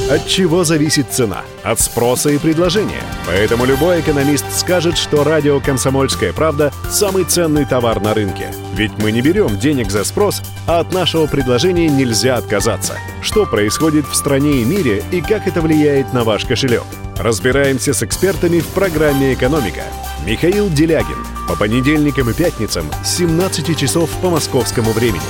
От 0.09 0.27
чего 0.27 0.63
зависит 0.63 1.11
цена? 1.11 1.41
От 1.63 1.79
спроса 1.79 2.29
и 2.29 2.37
предложения. 2.37 3.01
Поэтому 3.27 3.65
любой 3.65 4.01
экономист 4.01 4.45
скажет, 4.57 4.97
что 4.97 5.23
радио 5.23 5.59
«Комсомольская 5.59 6.33
правда»– 6.33 6.71
самый 6.89 7.25
ценный 7.25 7.65
товар 7.65 8.01
на 8.01 8.15
рынке. 8.15 8.51
Ведь 8.73 8.91
мы 8.97 9.11
не 9.11 9.21
берем 9.21 9.59
денег 9.59 9.91
за 9.91 10.03
спрос, 10.03 10.41
а 10.67 10.79
от 10.79 10.93
нашего 10.93 11.27
предложения 11.27 11.87
нельзя 11.87 12.37
отказаться. 12.37 12.97
Что 13.21 13.45
происходит 13.45 14.07
в 14.07 14.15
стране 14.15 14.61
и 14.61 14.65
мире 14.65 15.03
и 15.11 15.21
как 15.21 15.47
это 15.47 15.61
влияет 15.61 16.11
на 16.11 16.23
ваш 16.23 16.45
кошелек? 16.45 16.83
Разбираемся 17.17 17.93
с 17.93 18.01
экспертами 18.01 18.61
в 18.61 18.67
программе 18.67 19.33
«Экономика». 19.33 19.83
Михаил 20.25 20.69
Делягин. 20.69 21.25
По 21.47 21.55
понедельникам 21.55 22.29
и 22.29 22.33
пятницам 22.33 22.85
с 23.03 23.17
17 23.17 23.77
часов 23.77 24.09
по 24.21 24.29
московскому 24.29 24.91
времени. 24.91 25.21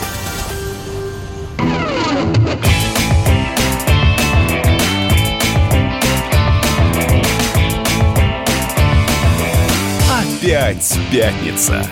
Опять 10.41 10.99
пятница. 11.11 11.85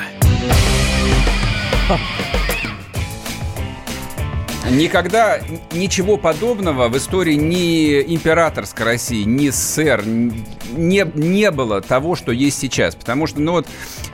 Никогда 4.71 5.39
ничего 5.71 6.17
подобного 6.17 6.89
в 6.89 6.97
истории 6.97 7.35
ни 7.35 8.01
императорской 8.01 8.85
России, 8.85 9.23
ни 9.23 9.49
СССР 9.49 10.03
не, 10.05 11.09
не 11.15 11.51
было 11.51 11.81
того, 11.81 12.15
что 12.15 12.31
есть 12.33 12.59
сейчас. 12.59 12.95
Потому 12.95 13.27
что, 13.27 13.39
ну 13.39 13.53
вот, 13.53 13.67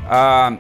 а, 0.08 0.58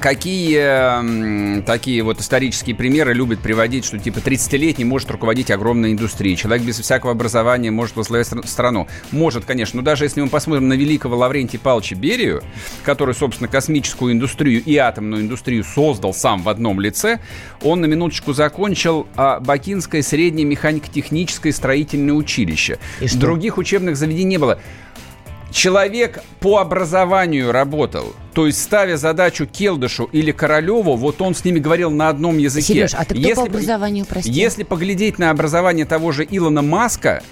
какие 0.00 1.62
такие 1.62 2.02
вот 2.02 2.20
исторические 2.20 2.74
примеры 2.76 3.14
любят 3.14 3.40
приводить, 3.40 3.84
что 3.84 3.98
типа 3.98 4.18
30-летний 4.18 4.84
может 4.84 5.10
руководить 5.10 5.50
огромной 5.50 5.92
индустрией, 5.92 6.36
человек 6.36 6.66
без 6.66 6.78
всякого 6.78 7.12
образования 7.12 7.70
может 7.70 7.96
возглавлять 7.96 8.28
страну. 8.44 8.88
Может, 9.10 9.44
конечно, 9.44 9.78
но 9.78 9.82
даже 9.82 10.04
если 10.04 10.20
мы 10.20 10.28
посмотрим 10.28 10.68
на 10.68 10.74
великого 10.74 11.16
Лаврентия 11.16 11.60
Павловича 11.60 11.96
Берию, 11.96 12.42
который, 12.84 13.14
собственно, 13.14 13.48
космическую 13.48 14.12
индустрию 14.12 14.62
и 14.62 14.76
атомную 14.76 15.22
индустрию 15.22 15.64
создал 15.64 16.14
сам 16.14 16.42
в 16.42 16.48
одном 16.48 16.80
лице, 16.80 17.20
он 17.62 17.80
на 17.80 17.86
минуточку 17.86 18.32
закончил 18.32 19.06
а, 19.16 19.40
Бакинское 19.40 20.02
среднее 20.02 20.46
механико-техническое 20.46 21.52
строительное 21.52 22.14
училище. 22.14 22.78
Других 23.14 23.58
учебных 23.58 23.96
заведений 23.96 24.32
не 24.32 24.38
было 24.38 24.58
человек 25.52 26.22
по 26.40 26.58
образованию 26.58 27.52
работал. 27.52 28.14
То 28.34 28.46
есть, 28.46 28.60
ставя 28.60 28.96
задачу 28.96 29.46
Келдышу 29.46 30.04
или 30.04 30.32
Королеву, 30.32 30.96
вот 30.96 31.20
он 31.20 31.34
с 31.34 31.44
ними 31.44 31.58
говорил 31.58 31.90
на 31.90 32.08
одном 32.08 32.38
языке. 32.38 32.74
Сереж, 32.74 32.94
а 32.94 33.04
ты 33.04 33.14
кто 33.14 33.28
если, 33.28 33.34
по 33.34 33.42
образованию, 33.42 34.06
прости? 34.06 34.30
Если 34.30 34.62
поглядеть 34.62 35.18
на 35.18 35.30
образование 35.30 35.84
того 35.84 36.12
же 36.12 36.26
Илона 36.28 36.62
Маска, 36.62 37.22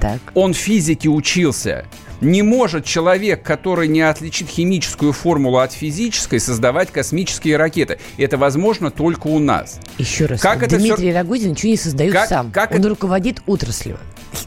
так. 0.00 0.20
он 0.34 0.54
физике 0.54 1.08
учился. 1.08 1.84
Не 2.20 2.42
может 2.42 2.84
человек, 2.84 3.44
который 3.44 3.86
не 3.86 4.00
отличит 4.00 4.48
химическую 4.48 5.12
формулу 5.12 5.58
от 5.58 5.72
физической, 5.72 6.40
создавать 6.40 6.90
космические 6.90 7.56
ракеты. 7.56 8.00
Это 8.16 8.36
возможно 8.36 8.90
только 8.90 9.28
у 9.28 9.38
нас. 9.38 9.78
Еще 9.98 10.26
раз. 10.26 10.40
Как 10.40 10.58
Дмитрий 10.68 10.86
это 10.86 10.96
все... 10.96 11.12
Рогозин 11.12 11.50
ничего 11.50 11.70
не 11.70 11.76
создает 11.76 12.12
как, 12.12 12.28
сам. 12.28 12.50
Как 12.50 12.72
Он 12.72 12.78
это... 12.78 12.88
руководит 12.88 13.42
отраслью. 13.46 13.98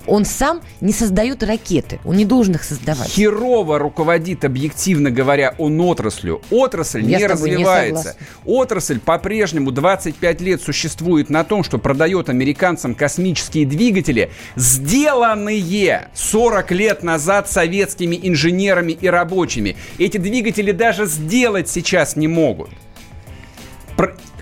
Он 0.07 0.25
сам 0.25 0.61
не 0.81 0.93
создает 0.93 1.43
ракеты. 1.43 1.99
Он 2.05 2.15
не 2.15 2.25
должен 2.25 2.55
их 2.55 2.63
создавать. 2.63 3.09
Херово 3.09 3.79
руководит, 3.79 4.45
объективно 4.45 5.11
говоря, 5.11 5.55
он 5.57 5.79
отраслью. 5.81 6.41
Отрасль 6.49 7.03
Я 7.03 7.17
не 7.19 7.27
развивается. 7.27 8.15
Не 8.45 8.53
Отрасль 8.53 8.99
по-прежнему 8.99 9.71
25 9.71 10.41
лет 10.41 10.61
существует 10.61 11.29
на 11.29 11.43
том, 11.43 11.63
что 11.63 11.77
продает 11.77 12.29
американцам 12.29 12.95
космические 12.95 13.65
двигатели, 13.65 14.31
сделанные 14.55 16.09
40 16.13 16.71
лет 16.71 17.03
назад 17.03 17.49
советскими 17.49 18.19
инженерами 18.21 18.91
и 18.93 19.07
рабочими. 19.07 19.75
Эти 19.97 20.17
двигатели 20.17 20.71
даже 20.71 21.05
сделать 21.05 21.69
сейчас 21.69 22.15
не 22.15 22.27
могут. 22.27 22.69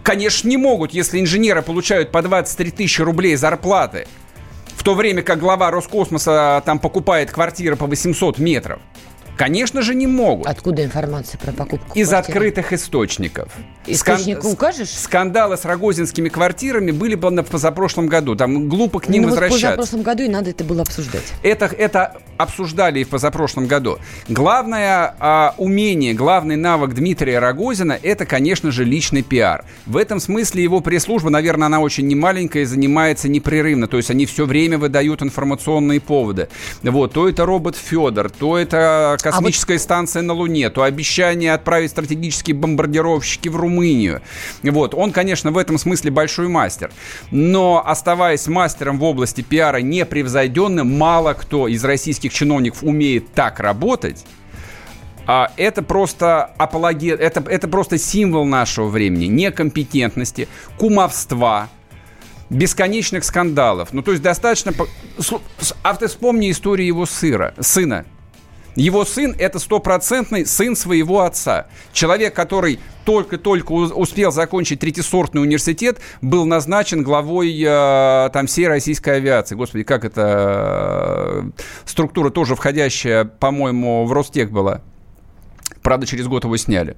Конечно, 0.04 0.48
не 0.48 0.58
могут, 0.58 0.92
если 0.92 1.20
инженеры 1.20 1.62
получают 1.62 2.12
по 2.12 2.22
23 2.22 2.72
тысячи 2.72 3.02
рублей 3.02 3.36
зарплаты 3.36 4.08
в 4.90 4.92
то 4.92 4.96
время 4.96 5.22
как 5.22 5.38
глава 5.38 5.70
Роскосмоса 5.70 6.64
там 6.66 6.80
покупает 6.80 7.30
квартиры 7.30 7.76
по 7.76 7.86
800 7.86 8.40
метров. 8.40 8.80
Конечно 9.40 9.82
же, 9.82 9.96
не 9.96 10.06
могут. 10.06 10.48
Откуда 10.48 10.84
информация 10.84 11.38
про 11.38 11.54
покупку 11.54 11.98
Из 11.98 12.10
квартиры? 12.10 12.38
открытых 12.38 12.74
источников. 12.74 13.50
Источник 13.88 14.40
Скан- 14.40 14.52
укажешь? 14.52 14.90
Скандалы 14.90 15.56
с 15.56 15.64
рогозинскими 15.64 16.28
квартирами 16.28 16.92
были 16.92 17.16
бы 17.16 17.32
на 17.32 17.44
позапрошлом 17.44 18.08
году. 18.08 18.36
Там 18.36 18.68
глупо 18.68 19.00
к 19.00 19.08
ним 19.08 19.22
ну, 19.22 19.30
вот 19.30 19.36
возвращаться. 19.36 19.78
позапрошлом 19.78 20.02
году 20.02 20.24
и 20.24 20.28
надо 20.28 20.50
это 20.50 20.66
было 20.66 20.82
обсуждать. 20.82 21.24
Это, 21.42 21.68
это 21.68 22.18
обсуждали 22.36 23.00
и 23.00 23.04
в 23.06 23.10
позапрошлом 23.10 23.68
году. 23.68 24.00
Главное 24.28 25.16
а, 25.20 25.56
умение, 25.58 26.14
главный 26.14 26.58
навык 26.58 26.94
Дмитрия 26.94 27.40
Рогозина– 27.40 27.98
это, 28.04 28.26
конечно 28.26 28.72
же, 28.72 28.84
личный 28.84 29.22
пиар. 29.22 29.64
В 29.86 29.96
этом 29.96 30.20
смысле 30.20 30.64
его 30.64 30.82
пресс-служба, 30.82 31.30
наверное, 31.30 31.68
она 31.68 31.80
очень 31.80 32.08
немаленькая 32.08 32.64
и 32.64 32.66
занимается 32.66 33.30
непрерывно. 33.30 33.88
То 33.88 33.96
есть 33.96 34.12
они 34.12 34.26
все 34.26 34.46
время 34.46 34.78
выдают 34.78 35.22
информационные 35.22 36.02
поводы. 36.02 36.50
Вот, 36.84 37.14
то 37.14 37.30
это 37.30 37.46
робот 37.46 37.78
Федор, 37.78 38.30
то 38.30 38.58
это 38.58 39.18
космическая 39.32 39.80
станция 39.80 40.22
на 40.22 40.34
Луне, 40.34 40.70
то 40.70 40.84
обещание 40.84 41.54
отправить 41.54 41.92
стратегические 41.92 42.56
бомбардировщики 42.56 43.50
в 43.50 43.56
Румынию. 43.56 44.22
Вот, 44.64 44.94
он, 44.94 45.12
конечно, 45.12 45.52
в 45.52 45.58
этом 45.58 45.78
смысле 45.78 46.12
большой 46.12 46.48
мастер. 46.48 46.92
Но 47.32 47.84
оставаясь 47.86 48.48
мастером 48.48 49.00
в 49.00 49.04
области 49.04 49.42
пиара 49.42 49.78
непревзойденным, 49.78 50.98
мало 50.98 51.34
кто 51.34 51.68
из 51.68 51.84
российских 51.84 52.34
чиновников 52.34 52.84
умеет 52.84 53.34
так 53.34 53.60
работать, 53.60 54.26
а 55.32 55.52
это 55.58 55.84
просто 55.84 56.46
апологет, 56.58 57.20
это, 57.20 57.44
это 57.48 57.68
просто 57.68 58.00
символ 58.00 58.46
нашего 58.46 58.88
времени, 58.88 59.26
некомпетентности, 59.26 60.48
кумовства, 60.80 61.70
бесконечных 62.50 63.24
скандалов. 63.24 63.94
Ну, 63.94 64.02
то 64.02 64.10
есть 64.10 64.24
достаточно... 64.24 64.74
А 65.84 65.94
ты 65.94 66.08
вспомни 66.08 66.50
историю 66.50 66.88
его 66.88 67.06
сыра, 67.06 67.54
сына. 67.60 68.06
Его 68.80 69.04
сын– 69.04 69.36
это 69.38 69.60
стопроцентный 69.60 70.46
сын 70.46 70.74
своего 70.74 71.22
отца. 71.22 71.68
Человек, 71.92 72.34
который 72.34 72.80
только-только 73.04 73.74
успел 73.74 74.32
закончить 74.32 74.80
третисортный 74.80 75.42
университет, 75.42 75.98
был 76.22 76.46
назначен 76.46 77.04
главой 77.04 77.62
э, 77.62 78.30
там 78.32 78.48
всей 78.48 78.70
российской 78.70 79.18
авиации. 79.18 79.56
Господи, 79.56 79.84
как 79.84 80.06
это 80.06 81.52
э, 81.56 81.62
структура 81.86 82.30
тоже 82.30 82.56
входящая, 82.56 83.26
по-моему, 83.26 84.06
в 84.06 84.14
Ростех 84.14 84.50
была. 84.50 84.82
Правда, 85.90 86.06
через 86.06 86.28
год 86.28 86.44
его 86.44 86.56
сняли. 86.56 86.96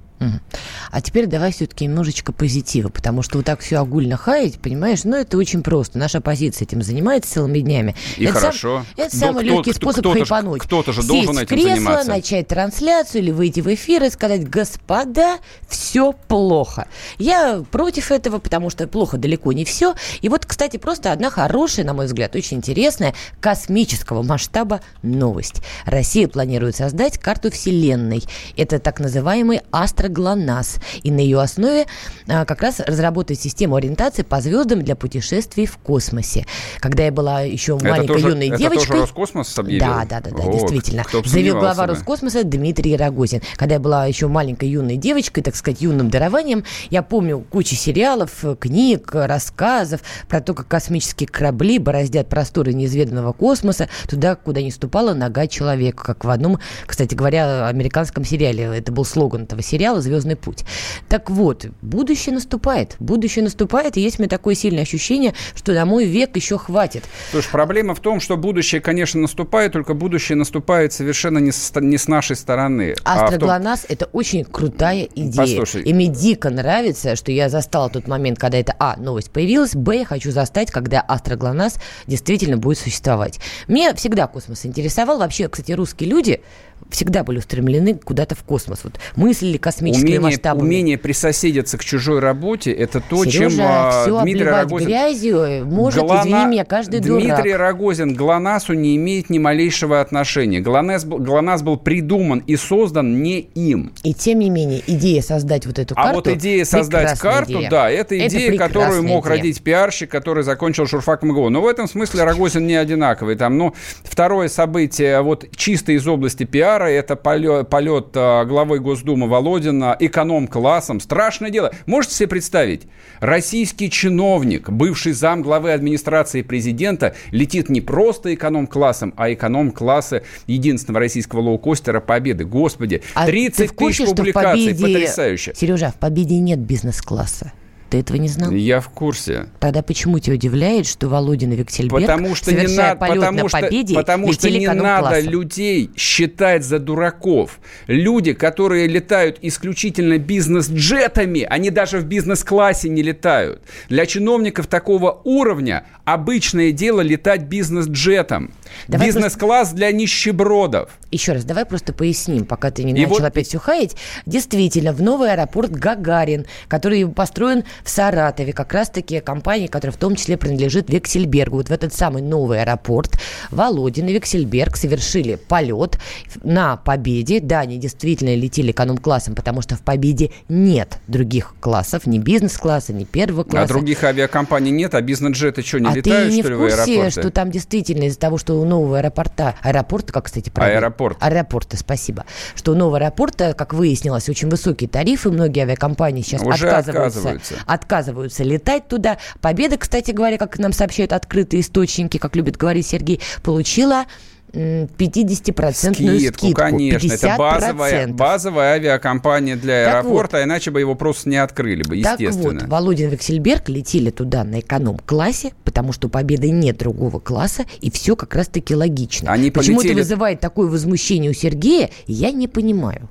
А 0.91 0.99
теперь 1.01 1.25
давай 1.25 1.53
все-таки 1.53 1.85
немножечко 1.85 2.33
позитива, 2.33 2.89
потому 2.89 3.21
что 3.21 3.37
вот 3.37 3.45
так 3.45 3.61
все 3.61 3.77
огульно 3.77 4.17
хаять, 4.17 4.59
понимаешь, 4.59 5.05
ну 5.05 5.15
это 5.15 5.37
очень 5.37 5.63
просто. 5.63 5.97
Наша 5.97 6.17
оппозиция 6.17 6.65
этим 6.65 6.81
занимается 6.81 7.31
целыми 7.35 7.59
днями. 7.59 7.95
И 8.17 8.25
это 8.25 8.33
хорошо. 8.33 8.85
это 8.97 9.09
Ну, 9.13 9.19
самый 9.19 9.45
кто- 9.45 9.53
легкий 9.55 9.71
кто- 9.71 9.79
способ 9.79 9.99
кто-то 10.01 10.25
ж- 10.25 10.27
хайпануть. 10.27 10.61
кто-то 10.61 10.91
же 10.91 11.03
Сесть 11.03 11.07
должен 11.07 11.35
в 11.35 11.37
этим 11.37 11.47
кресло, 11.47 11.69
заниматься. 11.75 12.09
начать 12.09 12.47
трансляцию 12.49 13.21
или 13.21 13.31
выйти 13.31 13.61
в 13.61 13.73
эфир 13.73 14.03
и 14.03 14.09
сказать, 14.09 14.49
господа, 14.49 15.37
все 15.69 16.11
плохо. 16.11 16.87
Я 17.17 17.63
против 17.71 18.11
этого, 18.11 18.39
потому 18.39 18.69
что 18.69 18.87
плохо 18.89 19.17
далеко 19.17 19.53
не 19.53 19.63
все. 19.63 19.95
И 20.19 20.27
вот, 20.27 20.45
кстати, 20.45 20.75
просто 20.75 21.13
одна 21.13 21.29
хорошая, 21.29 21.85
на 21.85 21.93
мой 21.93 22.07
взгляд, 22.07 22.35
очень 22.35 22.57
интересная 22.57 23.13
космического 23.39 24.21
масштаба 24.21 24.81
новость. 25.01 25.61
Россия 25.85 26.27
планирует 26.27 26.75
создать 26.75 27.17
карту 27.17 27.51
Вселенной. 27.51 28.21
Это 28.57 28.80
так 28.83 28.99
называемый 28.99 29.61
астроглонасс. 29.71 30.77
И 31.03 31.11
на 31.11 31.19
ее 31.19 31.39
основе 31.39 31.85
а, 32.27 32.45
как 32.45 32.61
раз 32.61 32.79
разработать 32.79 33.39
систему 33.39 33.75
ориентации 33.75 34.23
по 34.23 34.41
звездам 34.41 34.81
для 34.81 34.95
путешествий 34.95 35.65
в 35.65 35.77
космосе. 35.77 36.45
Когда 36.79 37.03
я 37.03 37.11
была 37.11 37.41
еще 37.41 37.75
Это 37.77 37.85
маленькой 37.85 38.07
тоже- 38.07 38.29
юной 38.29 38.47
это 38.49 38.57
девочкой... 38.57 38.87
тоже 38.87 39.01
Роскосмос 39.01 39.59
объявил? 39.59 39.85
Да, 39.85 40.05
да, 40.09 40.21
да, 40.21 40.31
да, 40.31 40.43
О, 40.43 40.51
действительно. 40.51 41.03
Заявил 41.25 41.59
глава. 41.59 41.87
Роскосмоса 41.87 42.43
Дмитрий 42.43 42.95
Рогозин. 42.95 43.41
Когда 43.55 43.75
я 43.75 43.79
была 43.79 44.05
еще 44.05 44.27
маленькой 44.27 44.69
юной 44.69 44.97
девочкой, 44.97 45.43
так 45.43 45.55
сказать, 45.55 45.81
юным 45.81 46.09
дарованием, 46.09 46.63
я 46.89 47.01
помню 47.01 47.39
кучу 47.39 47.75
сериалов, 47.75 48.43
книг, 48.59 49.09
рассказов 49.13 50.01
про 50.27 50.41
то, 50.41 50.53
как 50.53 50.67
космические 50.67 51.27
корабли 51.27 51.79
бороздят 51.79 52.29
просторы 52.29 52.73
неизведанного 52.73 53.33
космоса 53.33 53.89
туда, 54.07 54.35
куда 54.35 54.61
не 54.61 54.71
ступала 54.71 55.13
нога 55.13 55.47
человека, 55.47 56.03
как 56.03 56.23
в 56.25 56.29
одном, 56.29 56.59
кстати 56.85 57.15
говоря, 57.15 57.67
американском 57.67 58.23
сериале. 58.23 58.60
Это 58.65 58.91
был 58.91 59.05
слоган 59.05 59.43
этого 59.43 59.61
сериала 59.61 60.01
«Звездный 60.01 60.35
путь». 60.35 60.63
Так 61.09 61.29
вот, 61.29 61.65
будущее 61.81 62.33
наступает. 62.35 62.95
Будущее 62.99 63.43
наступает, 63.43 63.97
и 63.97 64.01
есть 64.01 64.19
у 64.19 64.21
меня 64.21 64.29
такое 64.29 64.55
сильное 64.55 64.83
ощущение, 64.83 65.33
что 65.55 65.73
на 65.73 65.85
мой 65.85 66.05
век 66.05 66.35
еще 66.35 66.57
хватит. 66.57 67.03
Слушай, 67.31 67.49
проблема 67.51 67.95
в 67.95 67.99
том, 67.99 68.19
что 68.19 68.37
будущее, 68.37 68.81
конечно, 68.81 69.19
наступает, 69.21 69.73
только 69.73 69.93
будущее 69.93 70.35
наступает 70.35 70.93
совершенно 70.93 71.39
не 71.39 71.51
с, 71.51 71.71
не 71.79 71.97
с 71.97 72.07
нашей 72.07 72.35
стороны. 72.35 72.95
а 73.03 73.13
в 73.13 73.17
том- 73.17 73.25
Астроглонасс– 73.25 73.85
это 73.89 74.05
очень 74.05 74.43
крутая 74.45 75.07
идея. 75.15 75.37
Послушай. 75.59 75.83
И 75.83 75.93
мне 75.93 76.07
дико 76.07 76.49
нравится, 76.49 77.15
что 77.15 77.31
я 77.31 77.49
застала 77.49 77.89
тот 77.89 78.07
момент, 78.07 78.37
когда 78.39 78.57
это, 78.57 78.75
а, 78.79 78.95
новость 78.97 79.31
появилась, 79.31 79.75
б, 79.75 79.97
я 79.97 80.05
хочу 80.05 80.31
застать, 80.31 80.71
когда 80.71 81.01
астроглонасс 81.01 81.75
действительно 82.07 82.57
будет 82.57 82.77
существовать. 82.79 83.39
Мне 83.67 83.93
всегда 83.95 84.27
космос 84.27 84.65
интересовал. 84.65 85.19
Вообще, 85.19 85.47
кстати, 85.47 85.71
русские 85.71 86.09
люди 86.09 86.41
всегда 86.89 87.23
были 87.23 87.37
устремлены 87.37 87.95
куда-то 87.95 88.35
в 88.35 88.43
космос. 88.51 88.79
Вот 88.83 88.93
мыслили 89.15 89.55
космическими 89.57 90.09
Умение, 90.09 90.19
масштабами. 90.19 90.61
умение 90.67 90.97
присоседиться 90.97 91.77
к 91.77 91.83
чужой 91.85 92.19
работе– 92.19 92.71
это 92.73 92.99
то, 92.99 93.23
Сережа, 93.23 93.49
чем 93.49 93.59
а, 93.61 94.01
все 94.01 94.21
Дмитрий 94.23 94.43
Рогозин... 94.43 94.87
грязью 94.87 95.65
может, 95.65 96.03
Глана- 96.03 96.21
извини 96.21 96.45
меня, 96.47 96.65
каждый 96.65 96.99
Дмитрий 96.99 97.27
дурак. 97.29 97.45
Рогозин 97.71 98.13
к 98.13 98.17
ГЛОНАССу 98.17 98.73
не 98.73 98.95
имеет 98.97 99.29
ни 99.29 99.39
малейшего 99.39 100.01
отношения. 100.01 100.59
ГЛОНАСС 100.59 101.05
был, 101.05 101.17
ГЛОНАСС 101.19 101.61
был 101.61 101.77
придуман 101.77 102.43
и 102.45 102.57
создан 102.57 103.21
не 103.23 103.39
им. 103.39 103.93
И 104.03 104.13
тем 104.13 104.39
не 104.39 104.49
менее, 104.49 104.81
идея 104.85 105.21
создать 105.21 105.65
вот 105.65 105.79
эту 105.79 105.93
А 105.97 106.03
карту 106.03 106.15
вот 106.15 106.27
идея 106.27 106.65
создать 106.65 107.17
карту, 107.19 107.53
идея. 107.53 107.69
да, 107.69 107.89
это 107.89 108.15
Это 108.15 108.27
идея, 108.27 108.51
которую 108.57 108.67
прекрасная 108.89 109.01
мог 109.01 109.25
идея. 109.25 109.37
родить 109.37 109.61
пиарщик, 109.63 110.09
который 110.11 110.43
закончил 110.43 110.85
журфак 110.85 111.23
МГУ. 111.23 111.49
Но 111.49 111.61
в 111.61 111.67
этом 111.67 111.87
смысле 111.87 112.23
Рогозин 112.25 112.67
не 112.67 112.75
одинаковый. 112.75 113.35
Там, 113.35 113.57
ну, 113.57 113.73
второе 114.03 114.49
событие, 114.49 115.21
вот 115.21 115.45
чисто 115.55 115.91
из 115.93 116.07
области 116.07 116.43
пиара, 116.43 116.85
это 116.85 117.15
полет, 117.15 117.69
полет 117.69 118.07
а, 118.15 118.40
главой 118.45 118.79
Госдумы 118.79 119.27
Володина 119.27 119.95
эконом-классом. 119.99 120.99
Страшное 120.99 121.49
дело. 121.49 121.71
Можете 121.85 122.15
себе 122.15 122.27
представить? 122.29 122.87
Российский 123.19 123.89
чиновник, 123.89 124.69
бывший 124.69 125.13
зам 125.13 125.41
главы 125.41 125.71
администрации 125.73 126.41
президента, 126.41 127.15
летит 127.31 127.69
не 127.69 127.81
просто 127.81 128.33
эконом-классом, 128.33 129.13
а 129.17 129.31
эконом-класса 129.31 130.23
единственного 130.47 131.01
российского 131.01 131.41
лоукостера 131.41 131.99
Победы. 131.99 132.45
Господи, 132.45 133.01
А 133.13 133.25
30 133.25 133.57
ты 133.57 133.67
в 133.67 133.73
курсе, 133.73 134.03
тысяч 134.05 134.15
публикаций. 134.15 134.73
победе... 134.73 134.93
Потрясающе. 134.93 135.53
Сережа, 135.55 135.91
в 135.91 135.95
победе 135.99 136.37
нет 136.39 136.59
бизнес-класса. 136.59 137.53
Ты 137.91 137.99
этого 137.99 138.15
не 138.15 138.29
знал? 138.29 138.51
Я 138.51 138.79
в 138.79 138.87
курсе. 138.87 139.47
Тогда 139.59 139.81
почему 139.81 140.17
тебя 140.19 140.35
удивляет, 140.35 140.87
что 140.87 141.09
Володин 141.09 141.51
и 141.51 141.57
Виксельберг, 141.57 141.99
Потому 141.99 142.35
что 142.35 142.53
не 142.53 142.73
надо, 142.73 142.97
полет 142.97 143.15
потому 143.17 143.43
на 143.43 143.49
что, 143.49 143.59
победе, 143.59 143.95
потому 143.95 144.31
что 144.31 144.49
не 144.49 144.65
надо 144.65 145.19
людей 145.19 145.89
считать 145.97 146.63
за 146.63 146.79
дураков. 146.79 147.59
Люди, 147.87 148.31
которые 148.31 148.87
летают 148.87 149.39
исключительно 149.41 150.19
бизнес-джетами, 150.19 151.41
они 151.41 151.69
даже 151.69 151.97
в 151.97 152.05
бизнес-классе 152.05 152.87
не 152.87 153.01
летают. 153.01 153.61
Для 153.89 154.05
чиновников 154.05 154.67
такого 154.67 155.19
уровня 155.25 155.85
обычное 156.05 156.71
дело 156.71 157.01
летать 157.01 157.43
бизнес-джетом. 157.43 158.53
Давай 158.87 159.07
Бизнес-класс 159.07 159.71
для 159.73 159.91
нищебродов. 159.91 160.89
Еще 161.11 161.33
раз, 161.33 161.43
давай 161.43 161.65
просто 161.65 161.93
поясним, 161.93 162.45
пока 162.45 162.71
ты 162.71 162.83
не 162.83 162.91
И 162.91 163.01
начал 163.05 163.09
вот- 163.09 163.21
опять 163.23 163.47
все 163.47 163.59
хаять. 163.59 163.95
Действительно, 164.25 164.93
в 164.93 165.01
новый 165.01 165.31
аэропорт 165.33 165.71
Гагарин, 165.71 166.45
который 166.67 167.07
построен 167.07 167.63
в 167.83 167.89
Саратове, 167.89 168.53
как 168.53 168.73
раз-таки 168.73 169.19
компания, 169.19 169.67
которая 169.67 169.93
в 169.93 169.99
том 169.99 170.15
числе 170.15 170.37
принадлежит 170.37 170.89
Вексельбергу. 170.89 171.57
Вот 171.57 171.67
в 171.69 171.71
этот 171.71 171.93
самый 171.93 172.21
новый 172.21 172.61
аэропорт 172.61 173.19
Володин 173.51 174.07
и 174.07 174.13
Вексельберг 174.13 174.77
совершили 174.77 175.35
полет 175.35 175.97
на 176.43 176.77
Победе. 176.77 177.39
Да, 177.41 177.59
они 177.61 177.77
действительно 177.77 178.33
летели 178.35 178.71
эконом-классом, 178.71 179.35
потому 179.35 179.61
что 179.61 179.75
в 179.75 179.81
Победе 179.81 180.31
нет 180.49 180.99
других 181.07 181.53
классов, 181.59 182.05
ни 182.07 182.19
бизнес-класса, 182.19 182.93
ни 182.93 183.03
первого 183.03 183.41
А 183.41 183.45
класса. 183.45 183.67
других 183.73 184.03
авиакомпаний 184.03 184.71
нет, 184.71 184.95
а 184.95 185.01
бизнес-джеты 185.01 185.61
что, 185.61 185.79
не 185.79 185.87
а 185.89 185.95
летают, 185.95 186.29
ты 186.29 186.35
не 186.35 186.41
что 186.41 186.49
ли, 186.49 186.55
в 186.55 186.57
в 186.57 186.61
курсе, 186.85 187.09
что 187.09 187.29
там 187.31 187.51
действительно 187.51 188.03
из-за 188.03 188.19
того, 188.19 188.37
что 188.37 188.60
у 188.61 188.65
нового 188.65 188.99
аэропорта, 188.99 189.55
аэропорта, 189.61 190.13
как, 190.13 190.25
кстати, 190.25 190.49
правильно? 190.49 190.79
Аэропорт. 190.79 191.17
Аэропорта, 191.19 191.77
спасибо. 191.77 192.25
Что 192.55 192.71
у 192.71 192.75
нового 192.75 192.97
аэропорта, 192.97 193.53
как 193.53 193.73
выяснилось, 193.73 194.29
очень 194.29 194.49
высокие 194.49 194.89
тарифы, 194.89 195.31
многие 195.31 195.61
авиакомпании 195.61 196.21
сейчас 196.21 196.41
Уже 196.41 196.67
отказываются, 196.69 197.19
отказываются. 197.19 197.53
отказываются 197.65 198.43
летать 198.43 198.87
туда. 198.87 199.17
Победа, 199.41 199.77
кстати 199.77 200.11
говоря, 200.11 200.37
как 200.37 200.57
нам 200.59 200.73
сообщают 200.73 201.13
открытые 201.13 201.61
источники, 201.61 202.17
как 202.17 202.35
любит 202.35 202.57
говорить 202.57 202.87
Сергей, 202.87 203.19
получила 203.43 204.05
50-процентную 204.53 206.17
Скидку, 206.19 206.45
скидку. 206.47 206.61
конечно. 206.61 207.13
Это 207.13 207.35
базовая, 207.37 208.07
50%. 208.07 208.13
базовая 208.13 208.73
авиакомпания 208.73 209.55
для 209.55 209.85
Так 209.85 209.93
аэропорта, 210.05 210.43
иначе 210.43 210.71
бы 210.71 210.79
его 210.79 210.95
просто 210.95 211.29
не 211.29 211.37
открыли 211.37 211.83
бы, 211.83 212.01
Так 212.01 212.19
естественно. 212.19 212.61
вот, 212.61 212.69
Володин 212.69 213.09
Вексельберг 213.09 213.69
летели 213.69 214.09
туда 214.09 214.43
на 214.43 214.59
эконом-классе, 214.59 215.53
потому 215.63 215.93
что 215.93 216.07
у 216.07 216.09
Победы 216.09 216.49
нет 216.51 216.77
другого 216.77 217.19
класса, 217.19 217.65
и 217.79 217.89
все 217.91 218.15
как 218.15 218.35
раз-таки 218.35 218.75
логично. 218.75 219.31
Они 219.31 219.51
Почему 219.51 219.77
полетели- 219.77 219.93
это 219.93 220.01
вызывает 220.03 220.39
такое 220.39 220.67
возмущение 220.69 221.31
у 221.31 221.33
Сергея, 221.33 221.89
я 222.07 222.31
не 222.31 222.47
понимаю. 222.47 223.09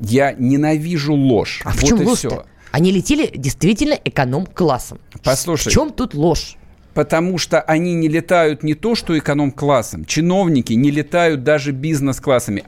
Я 0.00 0.32
ненавижу 0.32 1.14
ложь. 1.14 1.62
А 1.64 1.70
в 1.70 1.80
вот 1.80 1.88
чем 1.88 2.02
и 2.02 2.04
ложь-то? 2.04 2.28
всё. 2.28 2.44
Они 2.72 2.92
летели 2.92 3.30
действительно 3.34 3.94
эконом-классом. 4.04 4.98
Послушай. 5.24 5.70
В 5.70 5.72
чем 5.72 5.90
тут 5.92 6.12
ложь? 6.12 6.56
Потому 6.96 7.36
что 7.36 7.60
они 7.60 7.92
не 7.92 8.08
летают 8.08 8.62
не 8.62 8.72
то, 8.72 8.94
что 8.94 9.18
эконом-классом. 9.18 10.06
Чиновники 10.06 10.72
не 10.72 10.90
летают 10.90 11.44
даже 11.44 11.72
бизнес-классами. 11.72 12.64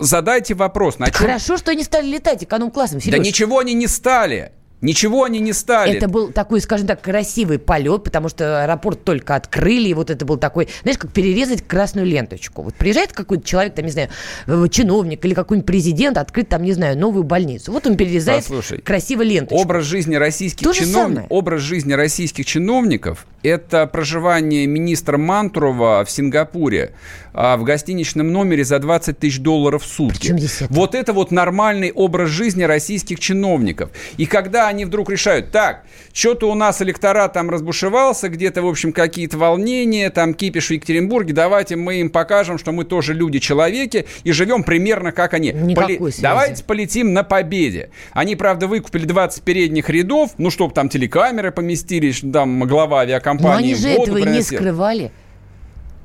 Задайте 0.00 0.54
вопрос. 0.54 0.98
На 0.98 1.06
Так 1.06 1.16
чем- 1.18 1.26
хорошо, 1.26 1.58
что 1.58 1.72
они 1.72 1.84
стали 1.84 2.06
летать 2.06 2.42
эконом-классом, 2.44 2.98
Да 2.98 3.04
Сереж. 3.04 3.26
ничего 3.26 3.58
они 3.58 3.74
не 3.74 3.86
стали. 3.86 4.52
Ничего 4.80 5.24
они 5.24 5.40
не 5.40 5.52
стали. 5.52 5.92
Это 5.94 6.08
был 6.08 6.28
такой, 6.30 6.60
скажем 6.60 6.86
так, 6.86 7.02
красивый 7.02 7.58
полет, 7.58 8.04
потому 8.04 8.28
что 8.28 8.62
аэропорт 8.62 9.02
только 9.02 9.34
открыли, 9.34 9.88
и 9.88 9.94
вот 9.94 10.08
это 10.08 10.24
был 10.24 10.36
такой, 10.36 10.68
знаешь, 10.82 10.98
как 10.98 11.12
перерезать 11.12 11.66
красную 11.66 12.06
ленточку. 12.06 12.62
Вот 12.62 12.74
приезжает 12.74 13.12
какой-то 13.12 13.44
человек, 13.44 13.74
там, 13.74 13.86
не 13.86 13.90
знаю, 13.90 14.08
э, 14.46 14.66
чиновник 14.70 15.24
или 15.24 15.34
какой-нибудь 15.34 15.66
президент, 15.66 16.16
открыть 16.16 16.48
там, 16.48 16.62
не 16.62 16.72
знаю, 16.72 16.96
новую 16.96 17.24
больницу. 17.24 17.72
Вот 17.72 17.88
он 17.88 17.96
перерезает 17.96 18.44
Послушай, 18.44 18.78
красиво 18.80 19.22
ленточку. 19.22 19.60
Образ 19.60 19.84
жизни 19.84 20.14
российских 20.14 20.72
чиновников, 20.72 21.26
образ 21.28 21.60
жизни 21.62 21.92
российских 21.94 22.46
чиновников– 22.46 23.26
это 23.42 23.86
проживание 23.86 24.66
министра 24.66 25.16
Мантурова 25.16 26.04
в 26.04 26.10
Сингапуре 26.10 26.92
а, 27.32 27.56
в 27.56 27.62
гостиничном 27.62 28.32
номере 28.32 28.64
за 28.64 28.78
20 28.78 29.18
тысяч 29.18 29.38
долларов 29.38 29.84
в 29.84 29.86
сутки. 29.86 30.32
Это? 30.32 30.72
Вот 30.72 30.94
это 30.94 31.12
вот 31.12 31.30
нормальный 31.30 31.92
образ 31.92 32.30
жизни 32.30 32.64
российских 32.64 33.20
чиновников. 33.20 33.90
И 34.16 34.26
когда 34.26 34.66
они 34.66 34.84
вдруг 34.84 35.10
решают, 35.10 35.52
так, 35.52 35.84
что-то 36.12 36.50
у 36.50 36.54
нас 36.54 36.82
электорат 36.82 37.34
там 37.34 37.48
разбушевался, 37.48 38.28
где-то, 38.28 38.62
в 38.62 38.66
общем, 38.66 38.92
какие-то 38.92 39.38
волнения, 39.38 40.10
там 40.10 40.34
кипиш 40.34 40.68
в 40.68 40.70
Екатеринбурге, 40.72 41.32
давайте 41.32 41.76
мы 41.76 42.00
им 42.00 42.10
покажем, 42.10 42.58
что 42.58 42.72
мы 42.72 42.84
тоже 42.84 43.14
люди-человеки 43.14 44.06
и 44.24 44.32
живем 44.32 44.64
примерно 44.64 45.12
как 45.12 45.34
они. 45.34 45.52
Никакой 45.52 46.10
связи. 46.10 46.22
Давайте 46.22 46.64
полетим 46.64 47.12
на 47.12 47.22
победе. 47.22 47.90
Они, 48.12 48.34
правда, 48.34 48.66
выкупили 48.66 49.04
20 49.04 49.44
передних 49.44 49.90
рядов, 49.90 50.32
ну, 50.38 50.50
чтобы 50.50 50.74
там 50.74 50.88
телекамеры 50.88 51.52
поместились, 51.52 52.20
там 52.32 52.64
глава 52.64 53.06
Но 53.28 53.32
авиакомпании 53.32 53.72
они 53.72 53.74
же 53.74 53.88
этого 53.88 54.18
не 54.18 54.42
скрывали. 54.42 55.12